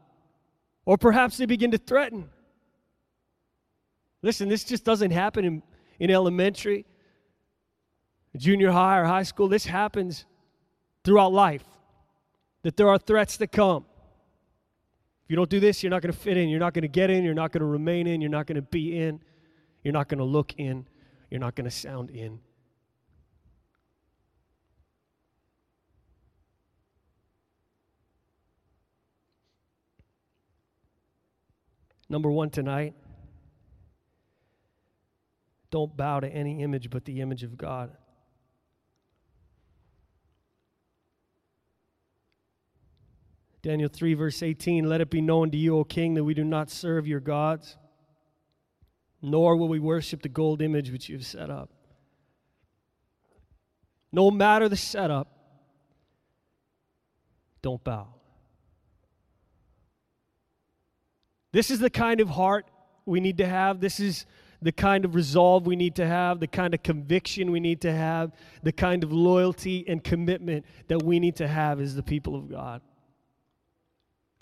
Or 0.86 0.98
perhaps 0.98 1.38
they 1.38 1.46
begin 1.46 1.72
to 1.72 1.78
threaten. 1.78 2.30
Listen, 4.22 4.50
this 4.50 4.64
just 4.64 4.84
doesn't 4.84 5.12
happen 5.12 5.46
in, 5.46 5.64
in 6.00 6.10
elementary, 6.10 6.86
junior 8.38 8.72
high, 8.72 8.98
or 8.98 9.06
high 9.06 9.24
school. 9.24 9.48
This 9.48 9.66
happens 9.66 10.26
throughout 11.04 11.32
life. 11.32 11.64
That 12.64 12.78
there 12.78 12.88
are 12.88 12.98
threats 12.98 13.38
that 13.38 13.52
come. 13.52 13.86
If 15.26 15.30
you 15.30 15.36
don't 15.36 15.50
do 15.50 15.60
this, 15.60 15.84
you're 15.84 15.90
not 15.90 16.02
going 16.02 16.14
to 16.14 16.18
fit 16.18 16.38
in. 16.38 16.50
You're 16.50 16.60
not 16.60 16.74
going 16.74 16.84
to 16.84 16.88
get 16.88 17.10
in. 17.10 17.24
You're 17.24 17.34
not 17.34 17.52
going 17.52 17.62
to 17.62 17.68
remain 17.68 18.08
in. 18.08 18.22
You're 18.22 18.30
not 18.30 18.48
going 18.48 18.56
to 18.56 18.62
be 18.62 18.98
in. 18.98 19.22
You're 19.84 19.94
not 19.94 20.08
going 20.08 20.20
to 20.20 20.24
look 20.24 20.54
in. 20.58 20.86
You're 21.34 21.40
not 21.40 21.56
going 21.56 21.66
to 21.66 21.72
sound 21.72 22.12
in. 22.12 22.38
Number 32.08 32.30
one 32.30 32.52
tonight 32.52 32.94
don't 35.72 35.98
bow 35.98 36.20
to 36.20 36.28
any 36.28 36.62
image 36.62 36.92
but 36.92 37.04
the 37.06 37.20
image 37.20 37.42
of 37.42 37.58
God. 37.58 37.98
Daniel 43.64 43.90
3, 43.92 44.14
verse 44.14 44.44
18 44.44 44.88
Let 44.88 45.02
it 45.02 45.10
be 45.10 45.20
known 45.20 45.50
to 45.50 45.58
you, 45.58 45.80
O 45.80 45.84
king, 45.84 46.14
that 46.14 46.24
we 46.24 46.36
do 46.36 46.44
not 46.44 46.70
serve 46.70 47.08
your 47.08 47.20
gods 47.20 47.76
nor 49.24 49.56
will 49.56 49.70
we 49.70 49.80
worship 49.80 50.22
the 50.22 50.30
gold 50.30 50.62
image 50.62 50.92
which 50.92 51.08
you 51.08 51.16
have 51.16 51.26
set 51.26 51.50
up. 51.50 51.70
No 54.12 54.30
matter 54.30 54.68
the 54.68 54.78
setup, 54.78 55.30
don't 57.62 57.82
bow. 57.84 58.10
This 61.54 61.72
is 61.72 61.80
the 61.80 61.90
kind 61.90 62.20
of 62.20 62.30
heart 62.30 62.66
we 63.06 63.22
need 63.22 63.38
to 63.38 63.46
have. 63.48 63.80
This 63.80 64.00
is 64.00 64.26
the 64.62 64.74
kind 64.74 65.06
of 65.06 65.16
resolve 65.16 65.66
we 65.66 65.78
need 65.78 65.96
to 65.96 66.06
have, 66.06 66.40
the 66.40 66.48
kind 66.48 66.74
of 66.74 66.84
conviction 66.84 67.52
we 67.52 67.60
need 67.62 67.82
to 67.82 67.92
have, 67.94 68.34
the 68.62 68.72
kind 68.72 69.04
of 69.04 69.14
loyalty 69.14 69.86
and 69.88 70.04
commitment 70.04 70.66
that 70.90 71.02
we 71.02 71.20
need 71.20 71.38
to 71.38 71.48
have 71.48 71.80
as 71.80 71.96
the 71.96 72.04
people 72.04 72.36
of 72.36 72.52
God. 72.52 72.82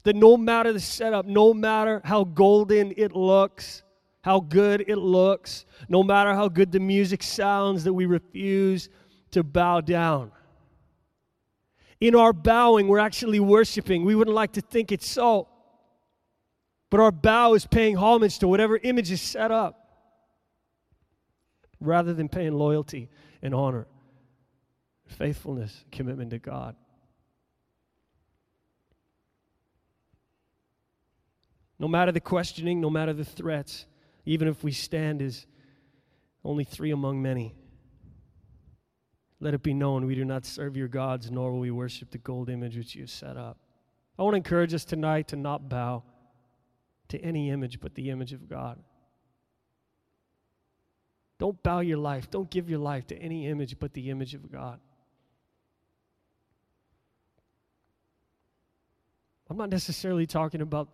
That 0.03 0.15
no 0.15 0.37
matter 0.37 0.73
the 0.73 0.79
setup, 0.79 1.27
no 1.27 1.53
matter 1.53 2.01
how 2.03 2.23
golden 2.23 2.93
it 2.97 3.15
looks, 3.15 3.83
how 4.21 4.39
good 4.39 4.85
it 4.87 4.97
looks, 4.97 5.65
no 5.89 6.03
matter 6.03 6.33
how 6.33 6.47
good 6.47 6.71
the 6.71 6.79
music 6.79 7.23
sounds, 7.23 7.83
that 7.83 7.93
we 7.93 8.05
refuse 8.05 8.89
to 9.31 9.43
bow 9.43 9.81
down. 9.81 10.31
In 11.99 12.15
our 12.15 12.33
bowing, 12.33 12.87
we're 12.87 12.99
actually 12.99 13.39
worshiping. 13.39 14.05
We 14.05 14.15
wouldn't 14.15 14.35
like 14.35 14.53
to 14.53 14.61
think 14.61 14.91
it's 14.91 15.07
so, 15.07 15.47
but 16.89 16.99
our 16.99 17.11
bow 17.11 17.53
is 17.53 17.65
paying 17.65 17.95
homage 17.95 18.39
to 18.39 18.47
whatever 18.47 18.77
image 18.77 19.11
is 19.11 19.21
set 19.21 19.51
up 19.51 19.77
rather 21.79 22.13
than 22.13 22.29
paying 22.29 22.53
loyalty 22.53 23.09
and 23.41 23.55
honor, 23.55 23.87
faithfulness, 25.07 25.83
commitment 25.91 26.29
to 26.29 26.39
God. 26.39 26.75
No 31.79 31.87
matter 31.87 32.11
the 32.11 32.19
questioning, 32.19 32.79
no 32.79 32.91
matter 32.91 33.13
the 33.13 33.25
threats, 33.25 33.87
even 34.25 34.47
if 34.47 34.63
we 34.63 34.71
stand 34.71 35.21
as 35.21 35.45
only 36.43 36.63
three 36.63 36.91
among 36.91 37.21
many. 37.21 37.55
Let 39.39 39.53
it 39.53 39.63
be 39.63 39.73
known 39.73 40.05
we 40.05 40.15
do 40.15 40.25
not 40.25 40.45
serve 40.45 40.77
your 40.77 40.87
gods, 40.87 41.31
nor 41.31 41.51
will 41.51 41.59
we 41.59 41.71
worship 41.71 42.11
the 42.11 42.19
gold 42.19 42.49
image 42.49 42.77
which 42.77 42.95
you 42.95 43.01
have 43.01 43.09
set 43.09 43.37
up. 43.37 43.57
I 44.17 44.23
want 44.23 44.33
to 44.33 44.37
encourage 44.37 44.73
us 44.73 44.85
tonight 44.85 45.29
to 45.29 45.35
not 45.35 45.67
bow 45.67 46.03
to 47.09 47.19
any 47.19 47.49
image 47.49 47.79
but 47.79 47.95
the 47.95 48.09
image 48.09 48.33
of 48.33 48.47
God. 48.47 48.79
Don't 51.39 51.61
bow 51.63 51.79
your 51.79 51.97
life, 51.97 52.29
don't 52.29 52.49
give 52.51 52.69
your 52.69 52.79
life 52.79 53.07
to 53.07 53.17
any 53.17 53.47
image 53.47 53.79
but 53.79 53.93
the 53.93 54.11
image 54.11 54.35
of 54.35 54.51
God. 54.51 54.79
I'm 59.49 59.57
not 59.57 59.69
necessarily 59.69 60.27
talking 60.27 60.61
about 60.61 60.87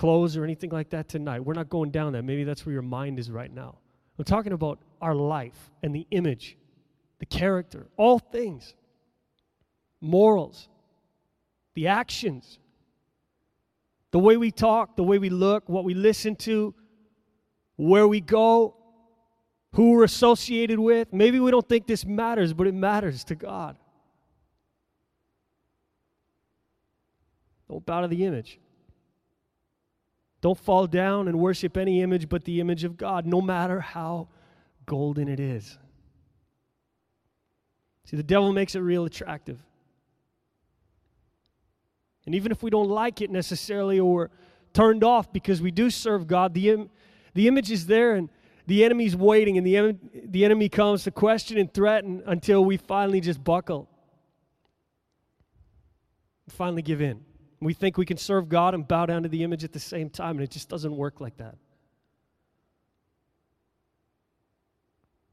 clothes 0.00 0.34
or 0.34 0.44
anything 0.44 0.70
like 0.70 0.88
that 0.88 1.10
tonight. 1.10 1.40
We're 1.40 1.52
not 1.52 1.68
going 1.68 1.90
down 1.90 2.14
that. 2.14 2.22
Maybe 2.22 2.42
that's 2.42 2.64
where 2.64 2.72
your 2.72 2.80
mind 2.80 3.18
is 3.18 3.30
right 3.30 3.52
now. 3.52 3.76
I'm 4.18 4.24
talking 4.24 4.54
about 4.54 4.78
our 5.02 5.14
life 5.14 5.70
and 5.82 5.94
the 5.94 6.06
image, 6.10 6.56
the 7.18 7.26
character, 7.26 7.86
all 7.98 8.18
things, 8.18 8.74
morals, 10.00 10.70
the 11.74 11.88
actions, 11.88 12.58
the 14.10 14.18
way 14.18 14.38
we 14.38 14.50
talk, 14.50 14.96
the 14.96 15.04
way 15.04 15.18
we 15.18 15.28
look, 15.28 15.68
what 15.68 15.84
we 15.84 15.92
listen 15.92 16.34
to, 16.36 16.74
where 17.76 18.08
we 18.08 18.22
go, 18.22 18.74
who 19.74 19.90
we're 19.92 20.04
associated 20.04 20.78
with. 20.78 21.12
Maybe 21.12 21.38
we 21.40 21.50
don't 21.50 21.68
think 21.68 21.86
this 21.86 22.06
matters, 22.06 22.54
but 22.54 22.66
it 22.66 22.74
matters 22.74 23.22
to 23.24 23.34
God. 23.34 23.76
Don't 27.68 27.84
bow 27.84 28.00
to 28.00 28.08
the 28.08 28.24
image. 28.24 28.58
Don't 30.40 30.58
fall 30.58 30.86
down 30.86 31.28
and 31.28 31.38
worship 31.38 31.76
any 31.76 32.00
image 32.00 32.28
but 32.28 32.44
the 32.44 32.60
image 32.60 32.84
of 32.84 32.96
God, 32.96 33.26
no 33.26 33.40
matter 33.40 33.80
how 33.80 34.28
golden 34.86 35.28
it 35.28 35.38
is. 35.38 35.78
See, 38.06 38.16
the 38.16 38.22
devil 38.22 38.52
makes 38.52 38.74
it 38.74 38.80
real 38.80 39.04
attractive. 39.04 39.62
And 42.26 42.34
even 42.34 42.52
if 42.52 42.62
we 42.62 42.70
don't 42.70 42.88
like 42.88 43.20
it 43.20 43.30
necessarily 43.30 44.00
or 44.00 44.12
we're 44.12 44.28
turned 44.72 45.04
off 45.04 45.32
because 45.32 45.60
we 45.60 45.70
do 45.70 45.90
serve 45.90 46.26
God, 46.26 46.54
the, 46.54 46.70
Im- 46.70 46.90
the 47.34 47.46
image 47.48 47.70
is 47.70 47.86
there 47.86 48.14
and 48.14 48.28
the 48.66 48.84
enemy's 48.84 49.16
waiting, 49.16 49.58
and 49.58 49.66
the, 49.66 49.76
em- 49.76 50.10
the 50.12 50.44
enemy 50.44 50.68
comes 50.68 51.02
to 51.04 51.10
question 51.10 51.58
and 51.58 51.72
threaten 51.74 52.22
until 52.24 52.64
we 52.64 52.76
finally 52.76 53.20
just 53.20 53.42
buckle. 53.42 53.88
Finally 56.48 56.82
give 56.82 57.02
in. 57.02 57.24
We 57.60 57.74
think 57.74 57.98
we 57.98 58.06
can 58.06 58.16
serve 58.16 58.48
God 58.48 58.74
and 58.74 58.86
bow 58.88 59.06
down 59.06 59.22
to 59.24 59.28
the 59.28 59.42
image 59.42 59.64
at 59.64 59.72
the 59.72 59.80
same 59.80 60.08
time, 60.08 60.36
and 60.36 60.42
it 60.42 60.50
just 60.50 60.68
doesn't 60.68 60.96
work 60.96 61.20
like 61.20 61.36
that. 61.36 61.56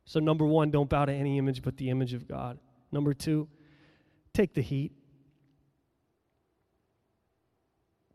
So, 0.03 0.19
number 0.19 0.45
one, 0.45 0.71
don't 0.71 0.89
bow 0.89 1.05
to 1.05 1.13
any 1.13 1.37
image 1.37 1.61
but 1.61 1.77
the 1.77 1.89
image 1.89 2.13
of 2.13 2.27
God. 2.27 2.59
Number 2.91 3.13
two, 3.13 3.47
take 4.33 4.53
the 4.53 4.61
heat. 4.61 4.93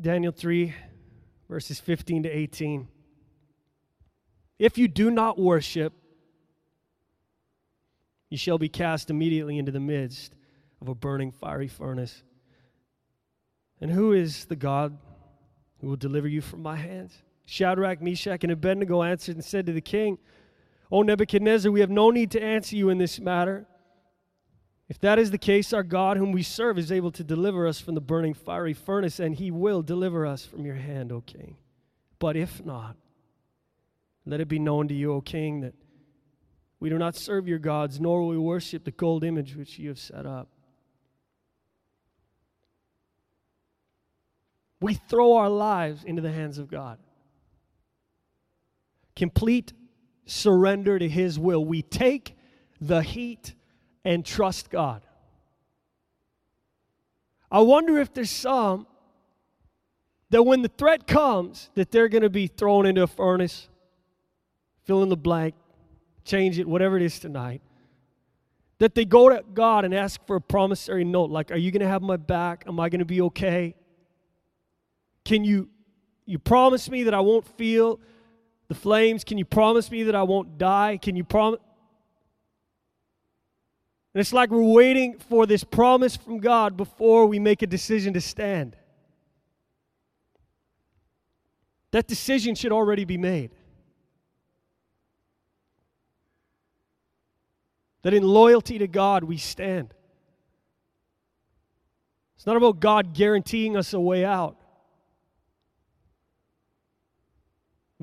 Daniel 0.01 0.33
3, 0.33 0.75
verses 1.49 1.79
15 1.79 2.25
to 2.25 2.29
18. 2.29 2.89
If 4.59 4.79
you 4.79 4.89
do 4.89 5.11
not 5.11 5.39
worship, 5.39 5.93
you 8.31 8.39
shall 8.39 8.59
be 8.59 8.69
cast 8.69 9.11
immediately 9.11 9.59
into 9.59 9.71
the 9.71 9.81
midst 9.81 10.35
of 10.81 10.89
a 10.89 10.95
burning 10.95 11.31
fiery 11.31 11.69
furnace. 11.69 12.23
And 13.83 13.91
who 13.91 14.13
is 14.13 14.45
the 14.45 14.55
God 14.55 14.97
who 15.81 15.89
will 15.89 15.97
deliver 15.97 16.29
you 16.29 16.41
from 16.41 16.63
my 16.63 16.77
hands? 16.77 17.21
Shadrach, 17.47 18.01
Meshach, 18.01 18.45
and 18.45 18.53
Abednego 18.53 19.03
answered 19.03 19.35
and 19.35 19.45
said 19.45 19.67
to 19.67 19.73
the 19.73 19.81
king, 19.81 20.19
O 20.93 21.03
Nebuchadnezzar, 21.03 21.73
we 21.73 21.81
have 21.81 21.91
no 21.91 22.11
need 22.11 22.31
to 22.31 22.41
answer 22.41 22.77
you 22.77 22.91
in 22.91 22.99
this 22.99 23.19
matter. 23.19 23.67
If 24.89 25.01
that 25.01 25.19
is 25.19 25.33
the 25.33 25.39
case, 25.39 25.73
our 25.73 25.83
God, 25.83 26.17
whom 26.17 26.31
we 26.31 26.45
serve, 26.45 26.79
is 26.79 26.93
able 26.93 27.11
to 27.11 27.25
deliver 27.25 27.67
us 27.67 27.81
from 27.81 27.97
the 27.97 28.01
burning 28.01 28.35
fiery 28.35 28.73
furnace, 28.73 29.19
and 29.19 29.35
he 29.35 29.51
will 29.51 29.83
deliver 29.83 30.27
us 30.27 30.47
from 30.47 30.65
your 30.65 30.77
hand, 30.77 31.11
O 31.11 31.21
king. 31.21 31.57
But 32.21 32.37
if 32.37 32.65
not, 32.65 32.95
let 34.25 34.41
it 34.41 34.47
be 34.47 34.61
known 34.61 34.87
to 34.87 34.95
you, 34.95 35.13
O 35.13 35.21
king, 35.21 35.63
that 35.63 35.75
we 36.79 36.89
do 36.89 36.99
not 36.99 37.17
serve 37.17 37.49
your 37.49 37.59
gods, 37.59 37.99
nor 37.99 38.21
will 38.21 38.29
we 38.29 38.39
worship 38.39 38.85
the 38.85 38.93
gold 38.93 39.25
image 39.25 39.57
which 39.57 39.77
you 39.81 39.89
have 39.89 39.99
set 39.99 40.25
up. 40.25 40.52
We 44.83 44.95
throw 44.95 45.37
our 45.37 45.49
lives 45.49 46.05
into 46.05 46.21
the 46.21 46.33
hands 46.33 46.59
of 46.59 46.69
God. 46.69 46.99
Complete 49.15 49.73
surrender 50.27 50.99
to 50.99 51.09
His 51.09 51.39
will. 51.39 51.65
We 51.65 51.83
take 51.83 52.37
the 52.81 53.03
heat 53.03 53.55
and 54.05 54.25
trust 54.25 54.71
God. 54.71 55.03
I 57.51 57.61
wonder 57.61 57.99
if 57.99 58.13
there's 58.13 58.31
some 58.31 58.87
that 60.31 60.43
when 60.43 60.63
the 60.63 60.69
threat 60.69 61.07
comes 61.07 61.71
that 61.75 61.91
they're 61.91 62.09
going 62.09 62.23
to 62.23 62.31
be 62.31 62.47
thrown 62.47 62.87
into 62.87 63.03
a 63.03 63.07
furnace, 63.07 63.69
fill 64.85 65.03
in 65.03 65.11
the 65.11 65.17
blank, 65.17 65.55
change 66.25 66.59
it, 66.59 66.67
whatever 66.67 66.97
it 66.97 67.03
is 67.03 67.21
tonight, 67.21 67.61
that 68.79 68.95
they 68.95 69.05
go 69.05 69.29
to 69.29 69.45
God 69.55 69.85
and 69.85 69.95
ask 69.95 70.27
for 70.27 70.37
a 70.37 70.41
promissory 70.41 71.05
note 71.05 71.31
like, 71.31 71.53
Are 71.53 71.57
you 71.57 71.71
going 71.71 71.83
to 71.83 71.89
have 71.89 72.03
my 72.03 72.17
back? 72.17 72.65
Am 72.67 72.81
I 72.81 72.89
going 72.89 73.01
to 73.01 73.05
be 73.05 73.21
okay? 73.21 73.77
Can 75.25 75.45
you 75.45 75.69
you 76.25 76.39
promise 76.39 76.89
me 76.91 77.05
that 77.05 77.15
I 77.15 77.21
won't 77.21 77.47
feel 77.57 78.01
the 78.69 78.75
flames? 78.75 79.25
Can 79.25 79.39
you 79.39 79.45
promise 79.45 79.91
me 79.91 80.05
that 80.05 80.15
I 80.15 80.23
won't 80.23 80.59
die? 80.59 80.99
Can 81.01 81.17
you 81.17 81.25
promise 81.25 81.61
and 84.15 84.21
it's 84.21 84.33
like 84.33 84.51
we're 84.51 84.63
waiting 84.63 85.19
for 85.19 85.47
this 85.47 85.65
promise 85.65 86.17
from 86.17 86.39
God 86.39 86.77
before 86.77 87.27
we 87.27 87.39
make 87.39 87.63
a 87.63 87.67
decision 87.67 88.13
to 88.13 88.21
stand. 88.21 88.77
That 91.93 92.07
decision 92.09 92.55
should 92.55 92.73
already 92.73 93.05
be 93.05 93.17
made. 93.17 93.53
That 98.03 98.13
in 98.13 98.23
loyalty 98.23 98.79
to 98.79 98.89
God 98.89 99.25
we 99.25 99.39
stand. 99.39 99.95
It's 102.37 102.47
not 102.47 102.57
about 102.57 102.81
God 102.81 103.15
guaranteeing 103.15 103.77
us 103.77 103.95
a 103.95 104.01
way 104.01 104.25
out. 104.25 104.59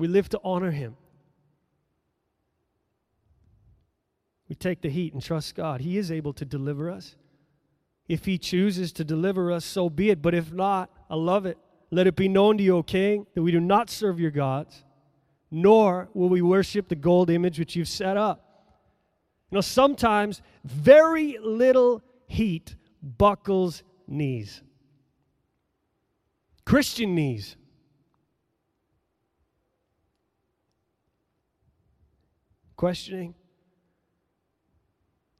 We 0.00 0.08
live 0.08 0.30
to 0.30 0.40
honor 0.42 0.70
Him. 0.70 0.96
We 4.48 4.54
take 4.54 4.80
the 4.80 4.88
heat 4.88 5.12
and 5.12 5.22
trust 5.22 5.54
God. 5.54 5.82
He 5.82 5.98
is 5.98 6.10
able 6.10 6.32
to 6.32 6.46
deliver 6.46 6.90
us. 6.90 7.16
If 8.08 8.24
He 8.24 8.38
chooses 8.38 8.92
to 8.92 9.04
deliver 9.04 9.52
us, 9.52 9.62
so 9.62 9.90
be 9.90 10.08
it. 10.08 10.22
But 10.22 10.34
if 10.34 10.54
not, 10.54 10.90
I 11.10 11.16
love 11.16 11.44
it. 11.44 11.58
Let 11.90 12.06
it 12.06 12.16
be 12.16 12.28
known 12.28 12.56
to 12.56 12.64
you, 12.64 12.78
O 12.78 12.82
King, 12.82 13.26
that 13.34 13.42
we 13.42 13.52
do 13.52 13.60
not 13.60 13.90
serve 13.90 14.18
your 14.18 14.30
gods, 14.30 14.84
nor 15.50 16.08
will 16.14 16.30
we 16.30 16.40
worship 16.40 16.88
the 16.88 16.94
gold 16.94 17.28
image 17.28 17.58
which 17.58 17.76
you've 17.76 17.86
set 17.86 18.16
up. 18.16 18.72
You 19.50 19.56
know, 19.56 19.60
sometimes 19.60 20.40
very 20.64 21.36
little 21.42 22.02
heat 22.26 22.74
buckles 23.02 23.82
knees. 24.08 24.62
Christian 26.64 27.14
knees. 27.14 27.56
Questioning, 32.80 33.34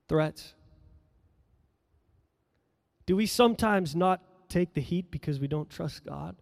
threats? 0.08 0.52
Do 3.06 3.16
we 3.16 3.24
sometimes 3.24 3.96
not 3.96 4.20
take 4.50 4.74
the 4.74 4.82
heat 4.82 5.10
because 5.10 5.40
we 5.40 5.48
don't 5.48 5.70
trust 5.70 6.04
God? 6.04 6.36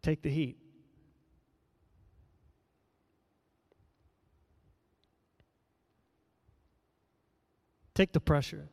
Take 0.00 0.22
the 0.22 0.30
heat. 0.30 0.58
Take 7.96 8.12
the 8.12 8.20
pressure. 8.20 8.68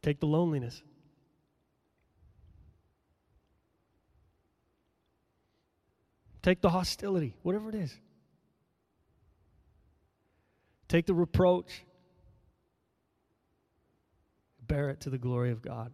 Take 0.00 0.20
the 0.20 0.26
loneliness. 0.26 0.84
Take 6.42 6.60
the 6.60 6.70
hostility, 6.70 7.34
whatever 7.42 7.68
it 7.68 7.74
is. 7.74 7.94
Take 10.88 11.06
the 11.06 11.14
reproach. 11.14 11.84
Bear 14.66 14.90
it 14.90 15.00
to 15.00 15.10
the 15.10 15.18
glory 15.18 15.50
of 15.50 15.62
God. 15.62 15.92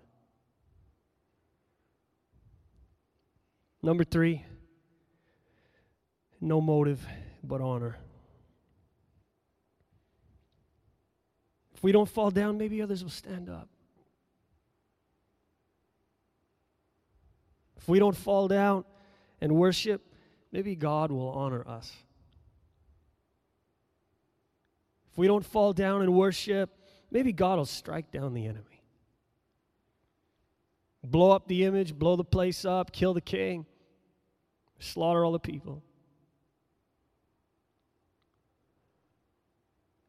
Number 3.82 4.04
three, 4.04 4.44
no 6.40 6.60
motive 6.60 7.06
but 7.42 7.60
honor. 7.60 7.98
If 11.74 11.82
we 11.82 11.92
don't 11.92 12.08
fall 12.08 12.30
down, 12.30 12.56
maybe 12.56 12.80
others 12.80 13.02
will 13.02 13.10
stand 13.10 13.48
up. 13.48 13.68
If 17.76 17.88
we 17.88 17.98
don't 17.98 18.16
fall 18.16 18.48
down 18.48 18.84
and 19.40 19.52
worship, 19.52 20.13
maybe 20.54 20.76
God 20.76 21.10
will 21.10 21.30
honor 21.30 21.66
us. 21.66 21.92
If 25.10 25.18
we 25.18 25.26
don't 25.26 25.44
fall 25.44 25.72
down 25.72 26.00
and 26.00 26.14
worship, 26.14 26.70
maybe 27.10 27.32
God 27.32 27.58
will 27.58 27.66
strike 27.66 28.12
down 28.12 28.34
the 28.34 28.46
enemy. 28.46 28.80
Blow 31.02 31.32
up 31.32 31.48
the 31.48 31.64
image, 31.64 31.92
blow 31.92 32.14
the 32.14 32.24
place 32.24 32.64
up, 32.64 32.92
kill 32.92 33.14
the 33.14 33.20
king, 33.20 33.66
slaughter 34.78 35.24
all 35.24 35.32
the 35.32 35.40
people. 35.40 35.82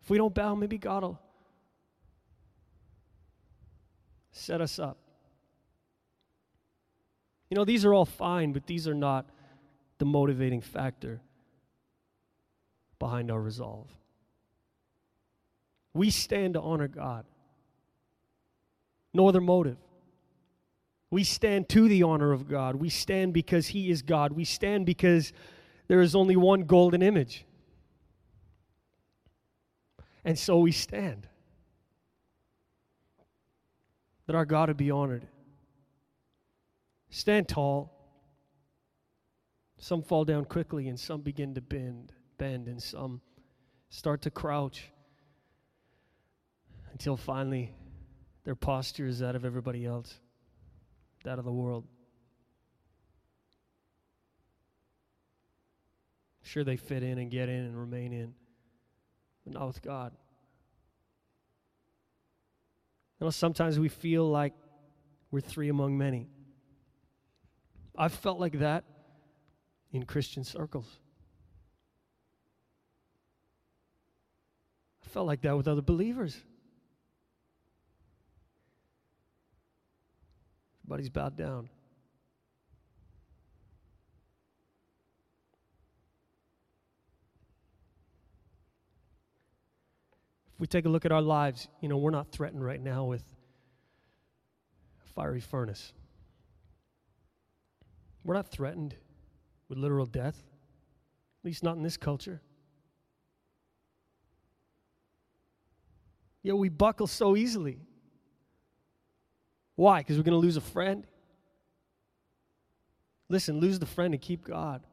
If 0.03 0.11
we 0.11 0.19
don't 0.19 0.33
bow, 0.33 0.53
maybe 0.53 0.77
God 0.77 1.01
will 1.01 1.19
set 4.31 4.61
us 4.61 4.77
up. 4.77 4.99
You 7.49 7.55
know, 7.55 7.65
these 7.65 7.83
are 7.83 7.95
all 7.95 8.05
fine, 8.05 8.53
but 8.53 8.67
these 8.67 8.87
are 8.87 8.93
not 8.93 9.25
the 9.97 10.05
motivating 10.05 10.61
factor 10.61 11.21
behind 12.99 13.31
our 13.31 13.41
resolve. 13.41 13.87
We 15.93 16.09
stand 16.09 16.55
to 16.55 16.61
honor 16.61 16.87
God. 16.87 17.25
No 19.13 19.29
other 19.29 19.41
motive. 19.41 19.77
We 21.09 21.23
stand 21.23 21.69
to 21.69 21.87
the 21.87 22.03
honor 22.03 22.33
of 22.33 22.49
God. 22.49 22.75
We 22.75 22.89
stand 22.89 23.33
because 23.33 23.67
He 23.67 23.89
is 23.89 24.01
God. 24.01 24.33
We 24.33 24.43
stand 24.43 24.85
because 24.85 25.31
there 25.87 26.01
is 26.01 26.15
only 26.15 26.35
one 26.35 26.63
golden 26.63 27.01
image. 27.01 27.45
And 30.25 30.37
so 30.37 30.59
we 30.59 30.73
stand. 30.73 31.27
That 34.25 34.35
our 34.35 34.45
God 34.45 34.67
would 34.69 34.77
be 34.77 34.91
honored. 34.91 35.25
Stand 37.09 37.47
tall. 37.47 37.94
Some 39.77 40.01
fall 40.01 40.25
down 40.25 40.45
quickly 40.45 40.87
and 40.87 40.99
some 40.99 41.21
begin 41.21 41.53
to 41.55 41.61
bend, 41.61 42.13
bend 42.37 42.67
and 42.67 42.81
some 42.81 43.21
start 43.89 44.21
to 44.23 44.31
crouch 44.31 44.91
until 46.91 47.17
finally 47.17 47.73
their 48.45 48.55
posture 48.55 49.05
is 49.05 49.19
that 49.19 49.35
of 49.35 49.43
everybody 49.43 49.85
else, 49.85 50.19
that 51.23 51.39
of 51.39 51.45
the 51.45 51.51
world. 51.51 51.85
Sure, 56.41 56.63
they 56.63 56.77
fit 56.77 57.03
in 57.03 57.17
and 57.17 57.31
get 57.31 57.49
in 57.49 57.65
and 57.65 57.77
remain 57.77 58.13
in, 58.13 58.33
but 59.43 59.53
not 59.53 59.67
with 59.67 59.81
God. 59.81 60.13
You 63.19 63.25
know, 63.25 63.31
sometimes 63.31 63.79
we 63.79 63.89
feel 63.89 64.29
like 64.29 64.53
we're 65.31 65.41
three 65.41 65.69
among 65.69 65.97
many. 65.97 66.29
I've 67.97 68.13
felt 68.13 68.39
like 68.39 68.59
that 68.59 68.83
in 69.95 70.03
Christian 70.03 70.43
circles. 70.43 70.99
I 75.05 75.07
felt 75.07 75.25
like 75.25 75.41
that 75.41 75.55
with 75.55 75.69
other 75.69 75.81
believers. 75.81 76.35
Everybody's 80.83 81.09
bowed 81.09 81.37
down. 81.37 81.69
If 90.53 90.59
we 90.59 90.67
take 90.67 90.85
a 90.85 90.89
look 90.89 91.05
at 91.05 91.13
our 91.13 91.21
lives, 91.21 91.69
you 91.79 91.87
know, 91.87 91.97
we're 91.97 92.11
not 92.11 92.31
threatened 92.31 92.63
right 92.63 92.81
now 92.81 93.05
with 93.05 93.23
a 95.05 95.13
fiery 95.13 95.39
furnace. 95.39 95.93
We're 98.25 98.35
not 98.35 98.49
threatened 98.51 98.95
with 99.69 99.77
literal 99.77 100.05
death, 100.05 100.37
at 100.37 101.45
least 101.45 101.63
not 101.63 101.77
in 101.77 101.83
this 101.83 101.97
culture. 101.97 102.41
Yet 106.43 106.57
we 106.57 106.69
buckle 106.69 107.07
so 107.07 107.35
easily. 107.35 107.79
Why? 109.75 110.01
Because 110.01 110.17
we're 110.17 110.23
going 110.23 110.39
to 110.39 110.45
lose 110.45 110.57
a 110.57 110.61
friend? 110.61 111.05
Listen, 113.29 113.59
lose 113.59 113.79
the 113.79 113.87
friend 113.87 114.13
and 114.13 114.21
keep 114.21 114.45
God. 114.45 114.83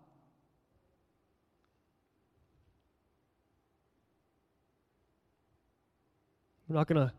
We're 6.67 6.77
not 6.77 6.87
going 6.87 7.07
to 7.07 7.13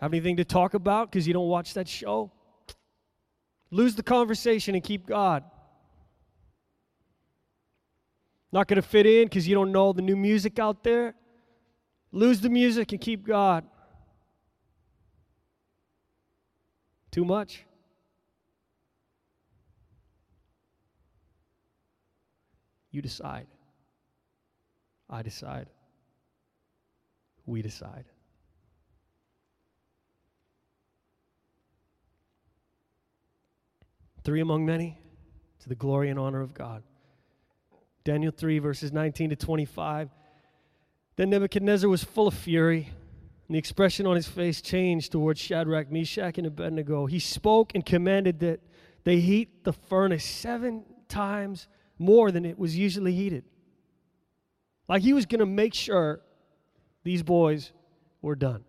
have 0.00 0.12
anything 0.12 0.38
to 0.38 0.44
talk 0.44 0.74
about 0.74 1.10
because 1.10 1.26
you 1.28 1.32
don't 1.32 1.48
watch 1.48 1.74
that 1.74 1.86
show. 1.86 2.32
Lose 3.74 3.96
the 3.96 4.04
conversation 4.04 4.76
and 4.76 4.84
keep 4.84 5.04
God. 5.04 5.42
Not 8.52 8.68
going 8.68 8.76
to 8.76 8.82
fit 8.82 9.04
in 9.04 9.24
because 9.24 9.48
you 9.48 9.56
don't 9.56 9.72
know 9.72 9.92
the 9.92 10.00
new 10.00 10.14
music 10.14 10.60
out 10.60 10.84
there. 10.84 11.12
Lose 12.12 12.40
the 12.40 12.48
music 12.48 12.92
and 12.92 13.00
keep 13.00 13.26
God. 13.26 13.64
Too 17.10 17.24
much? 17.24 17.64
You 22.92 23.02
decide. 23.02 23.48
I 25.10 25.22
decide. 25.22 25.66
We 27.44 27.60
decide. 27.60 28.04
Three 34.24 34.40
among 34.40 34.66
many, 34.66 34.98
to 35.60 35.68
the 35.68 35.74
glory 35.74 36.10
and 36.10 36.18
honor 36.18 36.40
of 36.40 36.54
God. 36.54 36.82
Daniel 38.04 38.32
3, 38.36 38.58
verses 38.58 38.92
19 38.92 39.30
to 39.30 39.36
25. 39.36 40.10
Then 41.16 41.30
Nebuchadnezzar 41.30 41.88
was 41.88 42.02
full 42.02 42.26
of 42.26 42.34
fury 42.34 42.92
and 43.46 43.54
the 43.54 43.58
expression 43.58 44.06
on 44.06 44.16
his 44.16 44.26
face 44.26 44.62
changed 44.62 45.12
towards 45.12 45.38
Shadrach, 45.38 45.90
Meshach, 45.92 46.38
and 46.38 46.46
Abednego. 46.46 47.06
He 47.06 47.18
spoke 47.18 47.72
and 47.74 47.84
commanded 47.84 48.40
that 48.40 48.60
they 49.04 49.20
heat 49.20 49.64
the 49.64 49.72
furnace 49.72 50.24
seven 50.24 50.84
times 51.08 51.68
more 51.98 52.30
than 52.30 52.46
it 52.46 52.58
was 52.58 52.76
usually 52.76 53.12
heated. 53.12 53.44
Like 54.88 55.02
he 55.02 55.12
was 55.12 55.26
going 55.26 55.40
to 55.40 55.46
make 55.46 55.74
sure 55.74 56.22
these 57.02 57.22
boys 57.22 57.72
were 58.22 58.34
done. 58.34 58.64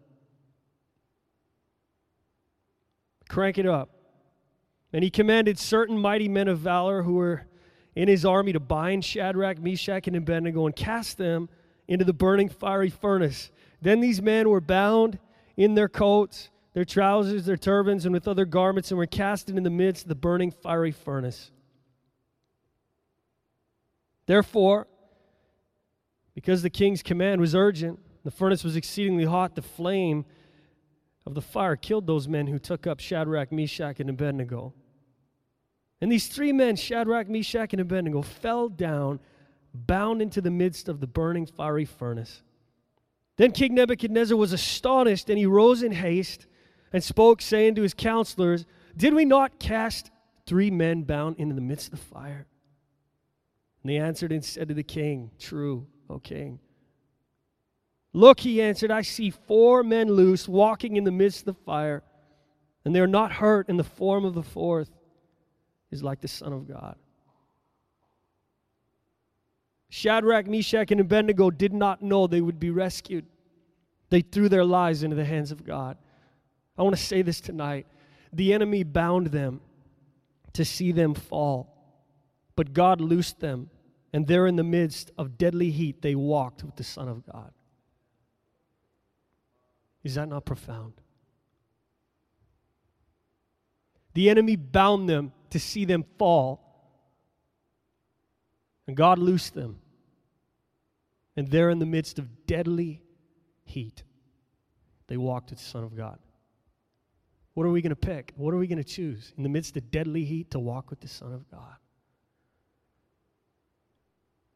Crank 3.30 3.58
it 3.58 3.66
up. 3.66 3.90
And 4.96 5.04
he 5.04 5.10
commanded 5.10 5.60
certain 5.60 6.00
mighty 6.00 6.30
men 6.30 6.48
of 6.48 6.60
valor 6.60 7.04
who 7.04 7.16
were 7.16 7.46
in 7.98 8.08
his 8.08 8.24
army 8.24 8.54
to 8.54 8.62
bind 8.62 9.04
Shadrach, 9.04 9.60
Meshach, 9.60 10.08
and 10.08 10.16
Abednego 10.16 10.66
and 10.68 10.74
cast 10.74 11.18
them 11.18 11.50
into 11.90 12.06
the 12.06 12.14
burning 12.14 12.48
fiery 12.48 12.90
furnace. 12.90 13.52
Then 13.82 14.00
these 14.00 14.22
men 14.22 14.48
were 14.48 14.62
bound 14.62 15.20
in 15.58 15.76
their 15.76 15.90
coats, 15.90 16.50
their 16.72 16.86
trousers, 16.86 17.46
their 17.46 17.58
turbans, 17.58 18.06
and 18.06 18.14
with 18.14 18.26
other 18.26 18.46
garments, 18.46 18.90
and 18.90 18.98
were 18.98 19.06
cast 19.06 19.50
in 19.50 19.62
the 19.62 19.70
midst 19.70 20.06
of 20.06 20.08
the 20.08 20.16
burning 20.16 20.50
fiery 20.50 20.94
furnace. 20.94 21.52
Therefore, 24.28 24.88
because 26.36 26.62
the 26.62 26.70
king's 26.70 27.04
command 27.04 27.42
was 27.42 27.54
urgent, 27.54 28.00
the 28.24 28.32
furnace 28.32 28.64
was 28.64 28.78
exceedingly 28.78 29.26
hot, 29.26 29.56
the 29.56 29.62
flame 29.62 30.24
of 31.26 31.34
the 31.34 31.42
fire 31.42 31.76
killed 31.76 32.08
those 32.08 32.30
men 32.30 32.48
who 32.48 32.60
took 32.60 32.88
up 32.88 33.02
Shadrach, 33.02 33.52
Meshach, 33.52 34.00
and 34.00 34.10
Abednego. 34.10 34.74
And 36.06 36.12
these 36.12 36.28
three 36.28 36.52
men, 36.52 36.76
Shadrach, 36.76 37.28
Meshach, 37.28 37.74
and 37.74 37.82
Abednego, 37.82 38.22
fell 38.22 38.70
down, 38.70 39.20
bound 39.74 40.22
into 40.22 40.40
the 40.40 40.52
midst 40.52 40.88
of 40.88 41.00
the 41.00 41.08
burning 41.08 41.48
fiery 41.48 41.86
furnace. 41.86 42.44
Then 43.38 43.52
King 43.52 43.74
Nebuchadnezzar 43.74 44.38
was 44.38 44.54
astonished, 44.54 45.32
and 45.32 45.40
he 45.40 45.48
rose 45.48 45.82
in 45.82 45.92
haste 45.92 46.46
and 46.94 47.04
spoke, 47.04 47.42
saying 47.42 47.74
to 47.74 47.82
his 47.82 47.96
counselors, 47.96 48.68
Did 48.96 49.16
we 49.16 49.26
not 49.26 49.58
cast 49.58 50.12
three 50.46 50.70
men 50.70 51.02
bound 51.02 51.38
into 51.40 51.56
the 51.56 51.62
midst 51.62 51.92
of 51.92 51.98
the 51.98 52.06
fire? 52.06 52.46
And 53.82 53.92
they 53.92 53.98
answered 53.98 54.32
and 54.32 54.46
said 54.46 54.68
to 54.68 54.76
the 54.76 54.84
king, 54.84 55.32
True, 55.40 55.88
O 56.08 56.20
king. 56.20 56.60
Look, 58.14 58.42
he 58.42 58.62
answered, 58.62 58.92
I 58.92 59.02
see 59.02 59.32
four 59.32 59.82
men 59.82 60.10
loose 60.10 60.48
walking 60.48 60.98
in 60.98 61.04
the 61.04 61.10
midst 61.10 61.40
of 61.40 61.56
the 61.56 61.62
fire, 61.66 62.04
and 62.86 62.94
they 62.94 63.00
are 63.00 63.08
not 63.08 63.32
hurt, 63.32 63.70
in 63.70 63.78
the 63.78 63.84
form 63.84 64.24
of 64.24 64.36
the 64.36 64.44
fourth 64.44 64.92
is 65.92 66.04
like 66.04 66.22
the 66.22 66.28
Son 66.28 66.54
of 66.54 66.68
God. 66.68 66.96
Shadrach, 69.90 70.48
Meshach, 70.48 70.92
and 70.92 71.00
Abednego 71.00 71.50
did 71.50 71.74
not 71.74 72.02
know 72.02 72.28
they 72.28 72.42
would 72.42 72.60
be 72.60 72.70
rescued. 72.70 73.26
They 74.10 74.22
threw 74.22 74.50
their 74.50 74.66
lives 74.66 75.04
into 75.04 75.16
the 75.16 75.26
hands 75.26 75.52
of 75.52 75.66
God. 75.66 75.98
I 76.78 76.84
want 76.84 76.96
to 76.96 77.02
say 77.02 77.22
this 77.22 77.40
tonight. 77.40 77.88
The 78.34 78.54
enemy 78.54 78.84
bound 78.84 79.28
them 79.28 79.62
to 80.54 80.66
see 80.66 80.92
them 80.92 81.14
fall, 81.14 81.74
but 82.56 82.74
God 82.74 83.00
loosed 83.00 83.40
them, 83.40 83.70
and 84.12 84.28
there 84.28 84.48
in 84.48 84.56
the 84.56 84.64
midst 84.64 85.12
of 85.18 85.38
deadly 85.38 85.70
heat, 85.72 86.02
they 86.02 86.16
walked 86.16 86.64
with 86.64 86.76
the 86.76 86.84
Son 86.84 87.08
of 87.08 87.26
God. 87.26 87.52
Is 90.04 90.16
that 90.16 90.28
not 90.30 90.46
profound? 90.46 90.94
The 94.14 94.30
enemy 94.30 94.56
bound 94.56 95.10
them 95.10 95.34
to 95.56 95.60
see 95.60 95.86
them 95.86 96.04
fall, 96.20 96.60
and 98.88 98.98
God 98.98 99.18
loosed 99.18 99.54
them. 99.54 99.80
And 101.38 101.48
there, 101.48 101.70
in 101.70 101.80
the 101.80 101.86
midst 101.86 102.20
of 102.20 102.46
deadly 102.46 103.02
heat, 103.64 104.04
they 105.08 105.16
walked 105.16 105.52
with 105.52 105.60
the 105.60 105.66
Son 105.66 105.86
of 105.86 105.96
God. 105.96 106.20
What 107.54 107.66
are 107.66 107.70
we 107.70 107.82
going 107.82 107.92
to 107.92 107.96
pick? 107.96 108.34
What 108.36 108.54
are 108.54 108.58
we 108.58 108.68
going 108.68 108.80
to 108.80 108.84
choose 108.84 109.32
in 109.38 109.44
the 109.44 109.50
midst 109.50 109.78
of 109.78 109.90
deadly 109.92 110.26
heat 110.26 110.52
to 110.52 110.60
walk 110.60 110.90
with 110.90 111.00
the 111.00 111.08
Son 111.08 111.32
of 111.32 111.50
God? 111.50 111.78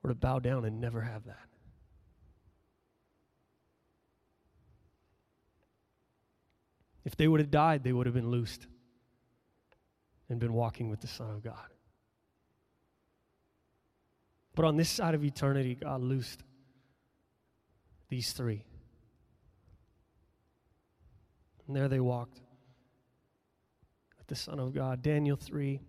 Or 0.04 0.10
to 0.10 0.16
bow 0.16 0.40
down 0.40 0.66
and 0.66 0.82
never 0.82 1.00
have 1.00 1.24
that? 1.28 1.48
If 7.06 7.16
they 7.16 7.30
would 7.30 7.40
have 7.40 7.52
died, 7.52 7.86
they 7.86 7.94
would 7.94 8.06
have 8.06 8.16
been 8.16 8.30
loosed 8.30 8.68
and 10.30 10.40
been 10.40 10.54
walking 10.54 10.90
with 10.90 11.02
the 11.02 11.08
Son 11.08 11.30
of 11.32 11.44
God. 11.44 11.56
But 14.56 14.66
on 14.66 14.78
this 14.78 14.90
side 14.90 15.16
of 15.16 15.24
eternity, 15.24 15.76
God 15.76 16.02
loosed 16.02 16.44
these 18.10 18.32
three. 18.34 18.66
And 21.68 21.76
there 21.76 21.88
they 21.88 22.00
walked 22.00 22.42
with 24.18 24.28
the 24.28 24.36
Son 24.36 24.60
of 24.60 24.74
God. 24.74 25.02
Daniel 25.02 25.38
3, 25.38 25.80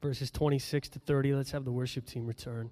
verses 0.00 0.30
26 0.30 0.88
to 0.90 0.98
30. 0.98 1.34
Let's 1.34 1.50
have 1.50 1.64
the 1.64 1.72
worship 1.72 2.06
team 2.06 2.26
return. 2.26 2.70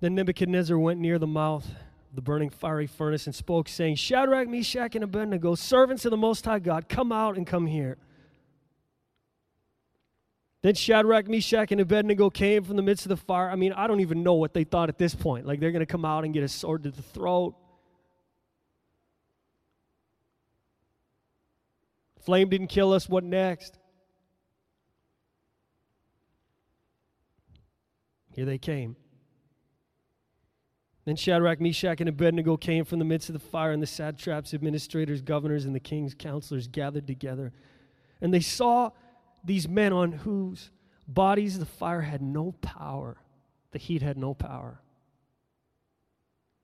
Then 0.00 0.14
Nebuchadnezzar 0.14 0.78
went 0.78 1.00
near 1.00 1.18
the 1.18 1.26
mouth 1.26 1.66
the 2.14 2.22
burning 2.22 2.50
fiery 2.50 2.86
furnace 2.86 3.26
and 3.26 3.34
spoke, 3.34 3.68
saying, 3.68 3.96
Shadrach, 3.96 4.48
Meshach, 4.48 4.94
and 4.94 5.04
Abednego, 5.04 5.54
servants 5.54 6.04
of 6.04 6.10
the 6.10 6.16
Most 6.16 6.44
High 6.44 6.60
God, 6.60 6.88
come 6.88 7.12
out 7.12 7.36
and 7.36 7.46
come 7.46 7.66
here. 7.66 7.98
Then 10.62 10.74
Shadrach, 10.74 11.28
Meshach, 11.28 11.72
and 11.72 11.80
Abednego 11.80 12.30
came 12.30 12.64
from 12.64 12.76
the 12.76 12.82
midst 12.82 13.04
of 13.04 13.10
the 13.10 13.18
fire. 13.18 13.50
I 13.50 13.56
mean, 13.56 13.74
I 13.74 13.86
don't 13.86 14.00
even 14.00 14.22
know 14.22 14.34
what 14.34 14.54
they 14.54 14.64
thought 14.64 14.88
at 14.88 14.96
this 14.96 15.14
point. 15.14 15.44
Like 15.44 15.60
they're 15.60 15.72
going 15.72 15.80
to 15.80 15.86
come 15.86 16.06
out 16.06 16.24
and 16.24 16.32
get 16.32 16.42
a 16.42 16.48
sword 16.48 16.84
to 16.84 16.90
the 16.90 17.02
throat. 17.02 17.54
Flame 22.24 22.48
didn't 22.48 22.68
kill 22.68 22.94
us. 22.94 23.08
What 23.08 23.24
next? 23.24 23.78
Here 28.34 28.46
they 28.46 28.56
came. 28.56 28.96
Then 31.04 31.16
Shadrach, 31.16 31.60
Meshach, 31.60 32.00
and 32.00 32.08
Abednego 32.08 32.56
came 32.56 32.84
from 32.84 32.98
the 32.98 33.04
midst 33.04 33.28
of 33.28 33.34
the 33.34 33.38
fire, 33.38 33.72
and 33.72 33.82
the 33.82 33.86
satraps, 33.86 34.54
administrators, 34.54 35.20
governors, 35.20 35.66
and 35.66 35.74
the 35.74 35.80
king's 35.80 36.14
counselors 36.14 36.66
gathered 36.66 37.06
together. 37.06 37.52
And 38.20 38.32
they 38.32 38.40
saw 38.40 38.90
these 39.44 39.68
men 39.68 39.92
on 39.92 40.12
whose 40.12 40.70
bodies 41.06 41.58
the 41.58 41.66
fire 41.66 42.00
had 42.00 42.22
no 42.22 42.52
power, 42.62 43.18
the 43.72 43.78
heat 43.78 44.00
had 44.00 44.16
no 44.16 44.32
power. 44.32 44.80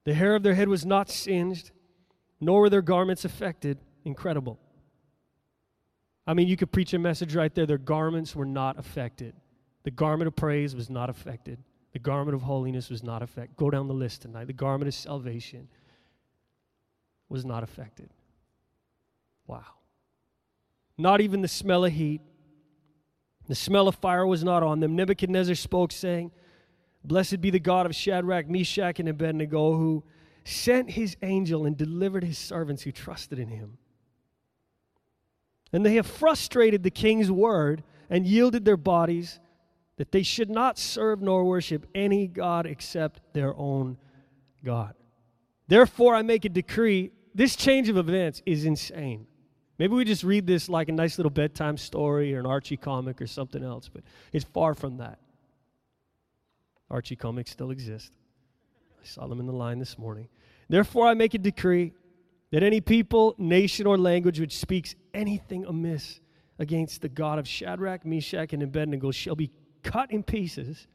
The 0.05 0.14
hair 0.14 0.35
of 0.35 0.42
their 0.42 0.55
head 0.55 0.68
was 0.68 0.87
not 0.87 1.11
singed, 1.11 1.70
nor 2.40 2.62
were 2.62 2.70
their 2.70 2.81
garments 2.81 3.26
affected. 3.26 3.79
Incredible. 4.05 4.59
I 6.26 6.33
mean, 6.33 6.48
you 6.48 6.57
could 6.57 6.72
preach 6.72 6.94
a 6.94 6.98
message 6.98 7.35
right 7.35 7.55
there. 7.55 7.66
Their 7.66 7.76
garments 7.76 8.35
were 8.35 8.46
not 8.46 8.79
affected. 8.79 9.35
The 9.83 9.90
garment 9.90 10.29
of 10.29 10.37
praise 10.37 10.74
was 10.74 10.88
not 10.88 11.11
affected. 11.11 11.59
The 11.92 11.98
garment 11.98 12.35
of 12.35 12.42
holiness 12.42 12.88
was 12.88 13.03
not 13.03 13.22
affected. 13.22 13.57
Go 13.57 13.70
down 13.70 13.88
the 13.88 13.94
list 13.94 14.22
tonight. 14.22 14.46
The 14.46 14.53
garment 14.53 14.88
of 14.88 14.94
salvation 14.94 15.68
was 17.29 17.44
not 17.44 17.62
affected. 17.62 18.11
Wow. 19.46 19.64
Not 20.96 21.20
even 21.20 21.40
the 21.40 21.48
smell 21.48 21.85
of 21.85 21.92
heat, 21.92 22.20
the 23.48 23.55
smell 23.55 23.88
of 23.88 23.96
fire 23.96 24.26
was 24.26 24.44
not 24.44 24.62
on 24.62 24.79
them. 24.79 24.94
Nebuchadnezzar 24.94 25.57
spoke, 25.57 25.90
saying, 25.90 26.31
Blessed 27.03 27.40
be 27.40 27.50
the 27.50 27.59
God 27.59 27.87
of 27.87 27.94
Shadrach, 27.94 28.48
Meshach, 28.48 29.00
and 29.00 29.09
Abednego, 29.09 29.76
who 29.76 30.05
sent 30.44 30.90
his 30.90 31.16
angel 31.22 31.66
and 31.66 31.76
delivered 31.76 32.22
his 32.22 32.38
servants 32.38 32.83
who 32.83 32.92
trusted 32.92 33.38
in 33.38 33.48
him. 33.48 33.79
And 35.72 35.85
they 35.85 35.94
have 35.94 36.07
frustrated 36.07 36.83
the 36.83 36.90
king's 36.90 37.31
word 37.31 37.83
and 38.09 38.26
yielded 38.26 38.64
their 38.64 38.76
bodies 38.76 39.40
that 40.00 40.12
they 40.12 40.22
should 40.22 40.48
not 40.48 40.78
serve 40.78 41.20
nor 41.20 41.44
worship 41.44 41.86
any 41.94 42.26
God 42.26 42.64
except 42.64 43.20
their 43.34 43.54
own 43.54 43.98
God. 44.64 44.94
Therefore, 45.68 46.14
I 46.14 46.22
make 46.22 46.46
a 46.46 46.48
decree. 46.48 47.10
This 47.34 47.54
change 47.54 47.90
of 47.90 47.98
events 47.98 48.40
is 48.46 48.64
insane. 48.64 49.26
Maybe 49.78 49.92
we 49.92 50.06
just 50.06 50.24
read 50.24 50.46
this 50.46 50.70
like 50.70 50.88
a 50.88 50.92
nice 50.92 51.18
little 51.18 51.28
bedtime 51.28 51.76
story 51.76 52.34
or 52.34 52.40
an 52.40 52.46
Archie 52.46 52.78
comic 52.78 53.20
or 53.20 53.26
something 53.26 53.62
else, 53.62 53.90
but 53.92 54.02
it's 54.32 54.46
far 54.46 54.72
from 54.72 54.96
that. 54.96 55.18
Archie 56.90 57.14
comics 57.14 57.50
still 57.50 57.70
exist. 57.70 58.10
I 59.02 59.04
saw 59.04 59.26
them 59.26 59.38
in 59.38 59.44
the 59.44 59.52
line 59.52 59.80
this 59.80 59.98
morning. 59.98 60.28
Therefore, 60.70 61.08
I 61.08 61.12
make 61.12 61.34
a 61.34 61.38
decree 61.38 61.92
that 62.52 62.62
any 62.62 62.80
people, 62.80 63.34
nation, 63.36 63.86
or 63.86 63.98
language 63.98 64.40
which 64.40 64.56
speaks 64.56 64.94
anything 65.12 65.66
amiss 65.66 66.20
against 66.58 67.02
the 67.02 67.10
God 67.10 67.38
of 67.38 67.46
Shadrach, 67.46 68.06
Meshach, 68.06 68.54
and 68.54 68.62
Abednego 68.62 69.10
shall 69.10 69.34
be 69.36 69.50
cut 69.83 70.11
in 70.11 70.23
pieces, 70.23 70.87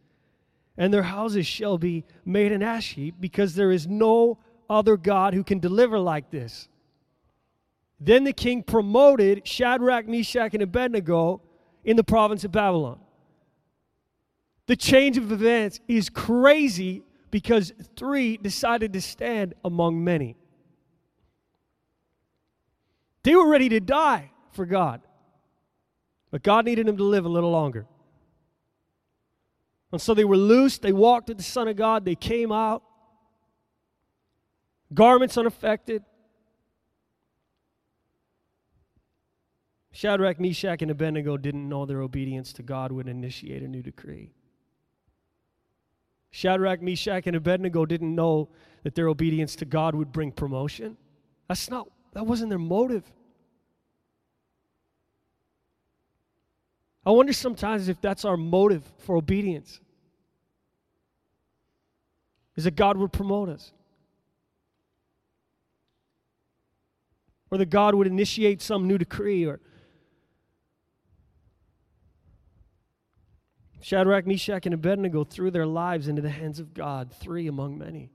and 0.77 0.93
their 0.93 1.03
houses 1.03 1.47
shall 1.47 1.77
be 1.77 2.05
made 2.25 2.51
an 2.51 2.63
ash 2.63 2.93
heap, 2.93 3.15
because 3.19 3.55
there 3.55 3.71
is 3.71 3.87
no 3.87 4.37
other 4.69 4.97
God 4.97 5.33
who 5.33 5.43
can 5.43 5.59
deliver 5.59 5.99
like 5.99 6.31
this. 6.31 6.67
Then 7.99 8.23
the 8.23 8.33
king 8.33 8.63
promoted 8.63 9.47
Shadrach, 9.47 10.07
Meshach, 10.07 10.53
and 10.53 10.63
Abednego 10.63 11.41
in 11.83 11.95
the 11.95 12.03
province 12.03 12.43
of 12.43 12.51
Babylon. 12.51 12.99
The 14.67 14.75
change 14.75 15.17
of 15.17 15.31
events 15.31 15.79
is 15.87 16.09
crazy 16.09 17.03
because 17.31 17.71
three 17.95 18.37
decided 18.37 18.93
to 18.93 19.01
stand 19.01 19.53
among 19.63 20.03
many. 20.03 20.35
They 23.23 23.35
were 23.35 23.47
ready 23.47 23.69
to 23.69 23.79
die 23.79 24.31
for 24.51 24.65
God, 24.65 25.01
but 26.31 26.43
God 26.43 26.65
needed 26.65 26.87
them 26.87 26.97
to 26.97 27.03
live 27.03 27.25
a 27.25 27.29
little 27.29 27.51
longer. 27.51 27.85
And 29.95 30.01
so 30.01 30.13
they 30.13 30.25
were 30.25 30.35
loosed. 30.35 30.81
They 30.81 30.91
walked 30.91 31.29
with 31.29 31.37
the 31.37 31.43
Son 31.43 31.69
of 31.69 31.77
God. 31.77 32.03
They 32.03 32.15
came 32.15 32.51
out, 32.51 32.83
garments 34.93 35.37
unaffected. 35.37 36.03
Shadrach, 39.93 40.37
Meshach, 40.37 40.81
and 40.81 40.91
Abednego 40.91 41.37
didn't 41.37 41.69
know 41.69 41.85
their 41.85 42.01
obedience 42.01 42.51
to 42.51 42.61
God 42.61 42.91
would 42.91 43.07
initiate 43.07 43.63
a 43.63 43.69
new 43.69 43.81
decree. 43.81 44.33
Shadrach, 46.29 46.81
Meshach, 46.81 47.25
and 47.25 47.37
Abednego 47.37 47.85
didn't 47.85 48.13
know 48.13 48.49
that 48.83 48.95
their 48.95 49.07
obedience 49.07 49.55
to 49.55 49.63
God 49.63 49.95
would 49.95 50.11
bring 50.11 50.33
promotion. 50.33 50.97
That's 51.47 51.69
not, 51.69 51.87
that 52.11 52.25
wasn't 52.27 52.49
their 52.49 52.59
motive. 52.59 53.05
I 57.05 57.11
wonder 57.11 57.31
sometimes 57.31 57.87
if 57.87 58.01
that's 58.01 58.25
our 58.25 58.35
motive 58.35 58.83
for 58.97 59.15
obedience 59.15 59.79
is 62.55 62.63
that 62.63 62.75
God 62.75 62.97
would 62.97 63.11
promote 63.11 63.49
us. 63.49 63.71
Or 67.51 67.57
that 67.57 67.69
God 67.69 67.95
would 67.95 68.07
initiate 68.07 68.61
some 68.61 68.87
new 68.87 68.97
decree 68.97 69.45
or 69.45 69.59
Shadrach, 73.85 74.25
Meshach, 74.25 74.65
and 74.65 74.73
Abednego 74.73 75.23
threw 75.23 75.51
their 75.51 75.67
lives 75.67 76.07
into 76.07 76.19
the 76.19 76.31
hands 76.31 76.59
of 76.59 76.73
God, 76.73 77.11
three 77.11 77.45
among 77.45 77.77
many. 77.77 78.09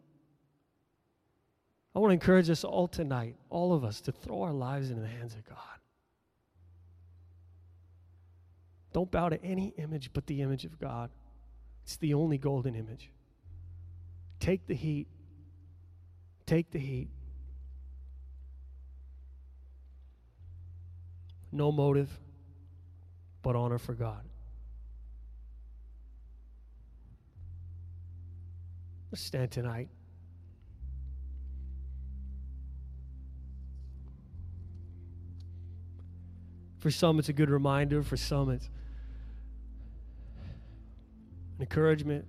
I 1.94 2.00
want 2.00 2.10
to 2.10 2.14
encourage 2.14 2.50
us 2.50 2.64
all 2.64 2.88
tonight, 2.88 3.36
all 3.50 3.72
of 3.72 3.84
us, 3.84 4.00
to 4.00 4.10
throw 4.10 4.42
our 4.42 4.52
lives 4.52 4.90
into 4.90 5.02
the 5.02 5.08
hands 5.08 5.34
of 5.34 5.44
God. 5.48 5.58
Don't 8.92 9.12
bow 9.12 9.28
to 9.28 9.40
any 9.44 9.72
image 9.78 10.10
but 10.12 10.26
the 10.26 10.42
image 10.42 10.64
of 10.64 10.80
God. 10.80 11.08
It's 11.84 11.96
the 11.98 12.14
only 12.14 12.36
golden 12.36 12.74
image. 12.74 13.12
Take 14.40 14.66
the 14.66 14.74
heat. 14.74 15.06
Take 16.46 16.70
the 16.70 16.78
heat. 16.78 17.08
No 21.52 21.70
motive, 21.70 22.08
but 23.42 23.54
honor 23.54 23.78
for 23.78 23.92
God. 23.92 24.24
Let's 29.12 29.22
stand 29.22 29.50
tonight. 29.50 29.88
For 36.78 36.90
some, 36.90 37.18
it's 37.18 37.28
a 37.28 37.32
good 37.32 37.50
reminder. 37.50 38.02
For 38.02 38.16
some, 38.16 38.50
it's 38.50 38.70
an 41.58 41.60
encouragement. 41.60 42.24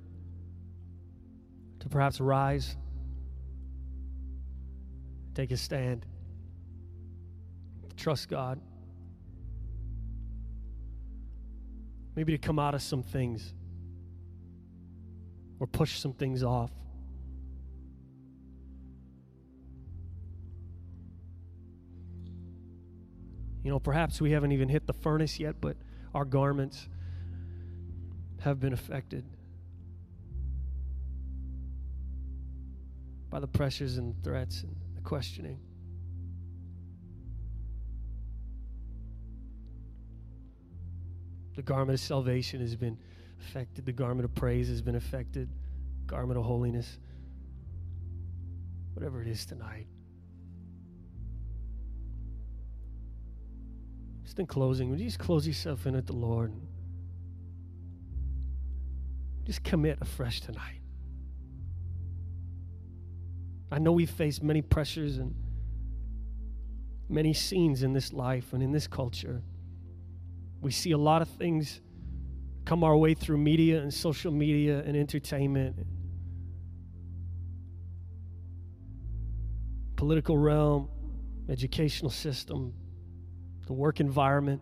To 1.82 1.90
perhaps 1.90 2.22
rise, 2.22 2.78
take 5.34 5.50
a 5.50 5.58
stand, 5.58 6.06
trust 7.98 8.30
God. 8.30 8.62
Maybe 12.16 12.34
to 12.34 12.38
come 12.38 12.60
out 12.60 12.76
of 12.76 12.84
some 12.84 13.02
things 13.02 13.54
or 15.60 15.66
push 15.66 15.98
some 15.98 16.14
things 16.14 16.44
off. 16.44 16.72
You 23.64 23.72
know, 23.72 23.80
perhaps 23.80 24.22
we 24.22 24.32
haven't 24.32 24.52
even 24.52 24.70
hit 24.70 24.86
the 24.86 24.94
furnace 24.94 25.40
yet, 25.40 25.56
but 25.62 25.78
our 26.14 26.26
garments 26.26 26.88
have 28.42 28.60
been 28.60 28.74
affected 28.74 29.24
by 33.32 33.40
the 33.40 33.48
pressures 33.48 33.98
and 33.98 34.14
threats 34.24 34.62
and 34.62 34.76
the 34.94 35.02
questioning. 35.02 35.58
The 41.56 41.62
garment 41.62 41.94
of 41.94 42.00
salvation 42.02 42.60
has 42.60 42.76
been 42.76 42.98
affected, 43.40 43.86
the 43.86 43.94
garment 43.94 44.26
of 44.26 44.36
praise 44.36 44.68
has 44.68 44.82
been 44.82 44.96
affected, 44.96 45.50
garment 46.06 46.38
of 46.38 46.46
holiness, 46.46 47.00
whatever 48.94 49.22
it 49.22 49.28
is 49.28 49.46
tonight. 49.46 49.88
Just 54.24 54.40
in 54.40 54.46
closing, 54.46 54.90
would 54.90 55.00
you 55.00 55.06
just 55.06 55.20
close 55.20 55.48
yourself 55.48 55.86
in 55.86 55.96
at 55.96 56.06
the 56.06 56.14
Lord? 56.14 56.54
Just 59.44 59.64
commit 59.64 59.98
afresh 60.02 60.42
tonight. 60.42 60.81
I 63.72 63.80
know 63.80 63.94
we 63.94 64.06
face 64.06 64.42
many 64.42 64.62
pressures 64.62 65.18
and 65.18 65.34
many 67.08 67.34
scenes 67.34 67.84
in 67.84 67.94
this 67.94 68.12
life 68.12 68.54
and 68.54 68.62
in 68.62 68.72
this 68.72 68.88
culture. 68.88 69.42
We 70.60 70.72
see 70.72 70.92
a 70.92 70.98
lot 70.98 71.22
of 71.22 71.30
things 71.30 71.80
come 72.66 72.84
our 72.84 72.96
way 72.96 73.14
through 73.14 73.38
media 73.38 73.82
and 73.82 73.94
social 73.94 74.32
media 74.32 74.84
and 74.86 74.96
entertainment, 74.96 75.76
political 79.96 80.38
realm, 80.38 80.90
educational 81.50 82.12
system, 82.12 82.74
the 83.68 83.74
work 83.74 84.00
environment, 84.00 84.62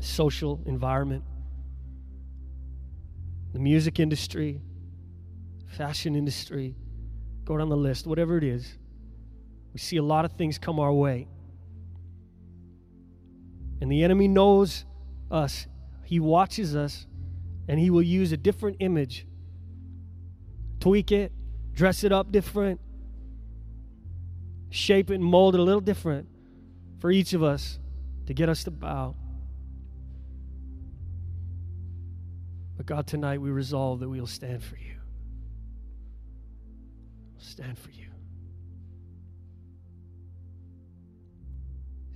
social 0.00 0.62
environment, 0.66 1.22
the 3.52 3.58
music 3.58 3.98
industry, 3.98 4.60
fashion 5.66 6.14
industry, 6.14 6.74
go 7.46 7.56
down 7.56 7.70
the 7.70 7.76
list, 7.76 8.06
whatever 8.06 8.36
it 8.36 8.44
is. 8.44 8.76
We 9.72 9.78
see 9.78 9.96
a 9.96 10.02
lot 10.02 10.24
of 10.24 10.32
things 10.32 10.58
come 10.58 10.78
our 10.78 10.92
way. 10.92 11.28
And 13.80 13.90
the 13.90 14.02
enemy 14.04 14.28
knows 14.28 14.84
us, 15.30 15.66
he 16.04 16.20
watches 16.20 16.74
us, 16.74 17.06
and 17.68 17.78
he 17.78 17.88
will 17.90 18.02
use 18.02 18.32
a 18.32 18.36
different 18.36 18.78
image, 18.80 19.26
tweak 20.80 21.12
it, 21.12 21.32
dress 21.72 22.04
it 22.04 22.12
up 22.12 22.32
different, 22.32 22.80
shape 24.70 25.10
it 25.10 25.14
and 25.14 25.24
mold 25.24 25.54
it 25.54 25.60
a 25.60 25.62
little 25.62 25.80
different 25.80 26.28
for 26.98 27.10
each 27.10 27.32
of 27.32 27.42
us 27.42 27.78
to 28.26 28.34
get 28.34 28.48
us 28.48 28.64
to 28.64 28.70
bow. 28.70 29.14
But 32.76 32.86
God, 32.86 33.06
tonight 33.06 33.40
we 33.40 33.50
resolve 33.50 34.00
that 34.00 34.08
we 34.08 34.18
will 34.18 34.26
stand 34.26 34.62
for 34.62 34.76
you. 34.76 34.95
Stand 37.38 37.78
for 37.78 37.90
you. 37.90 38.08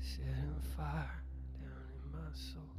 Setting 0.00 0.60
fire 0.76 1.22
down 1.60 1.88
in 1.94 2.12
my 2.12 2.30
soul. 2.32 2.69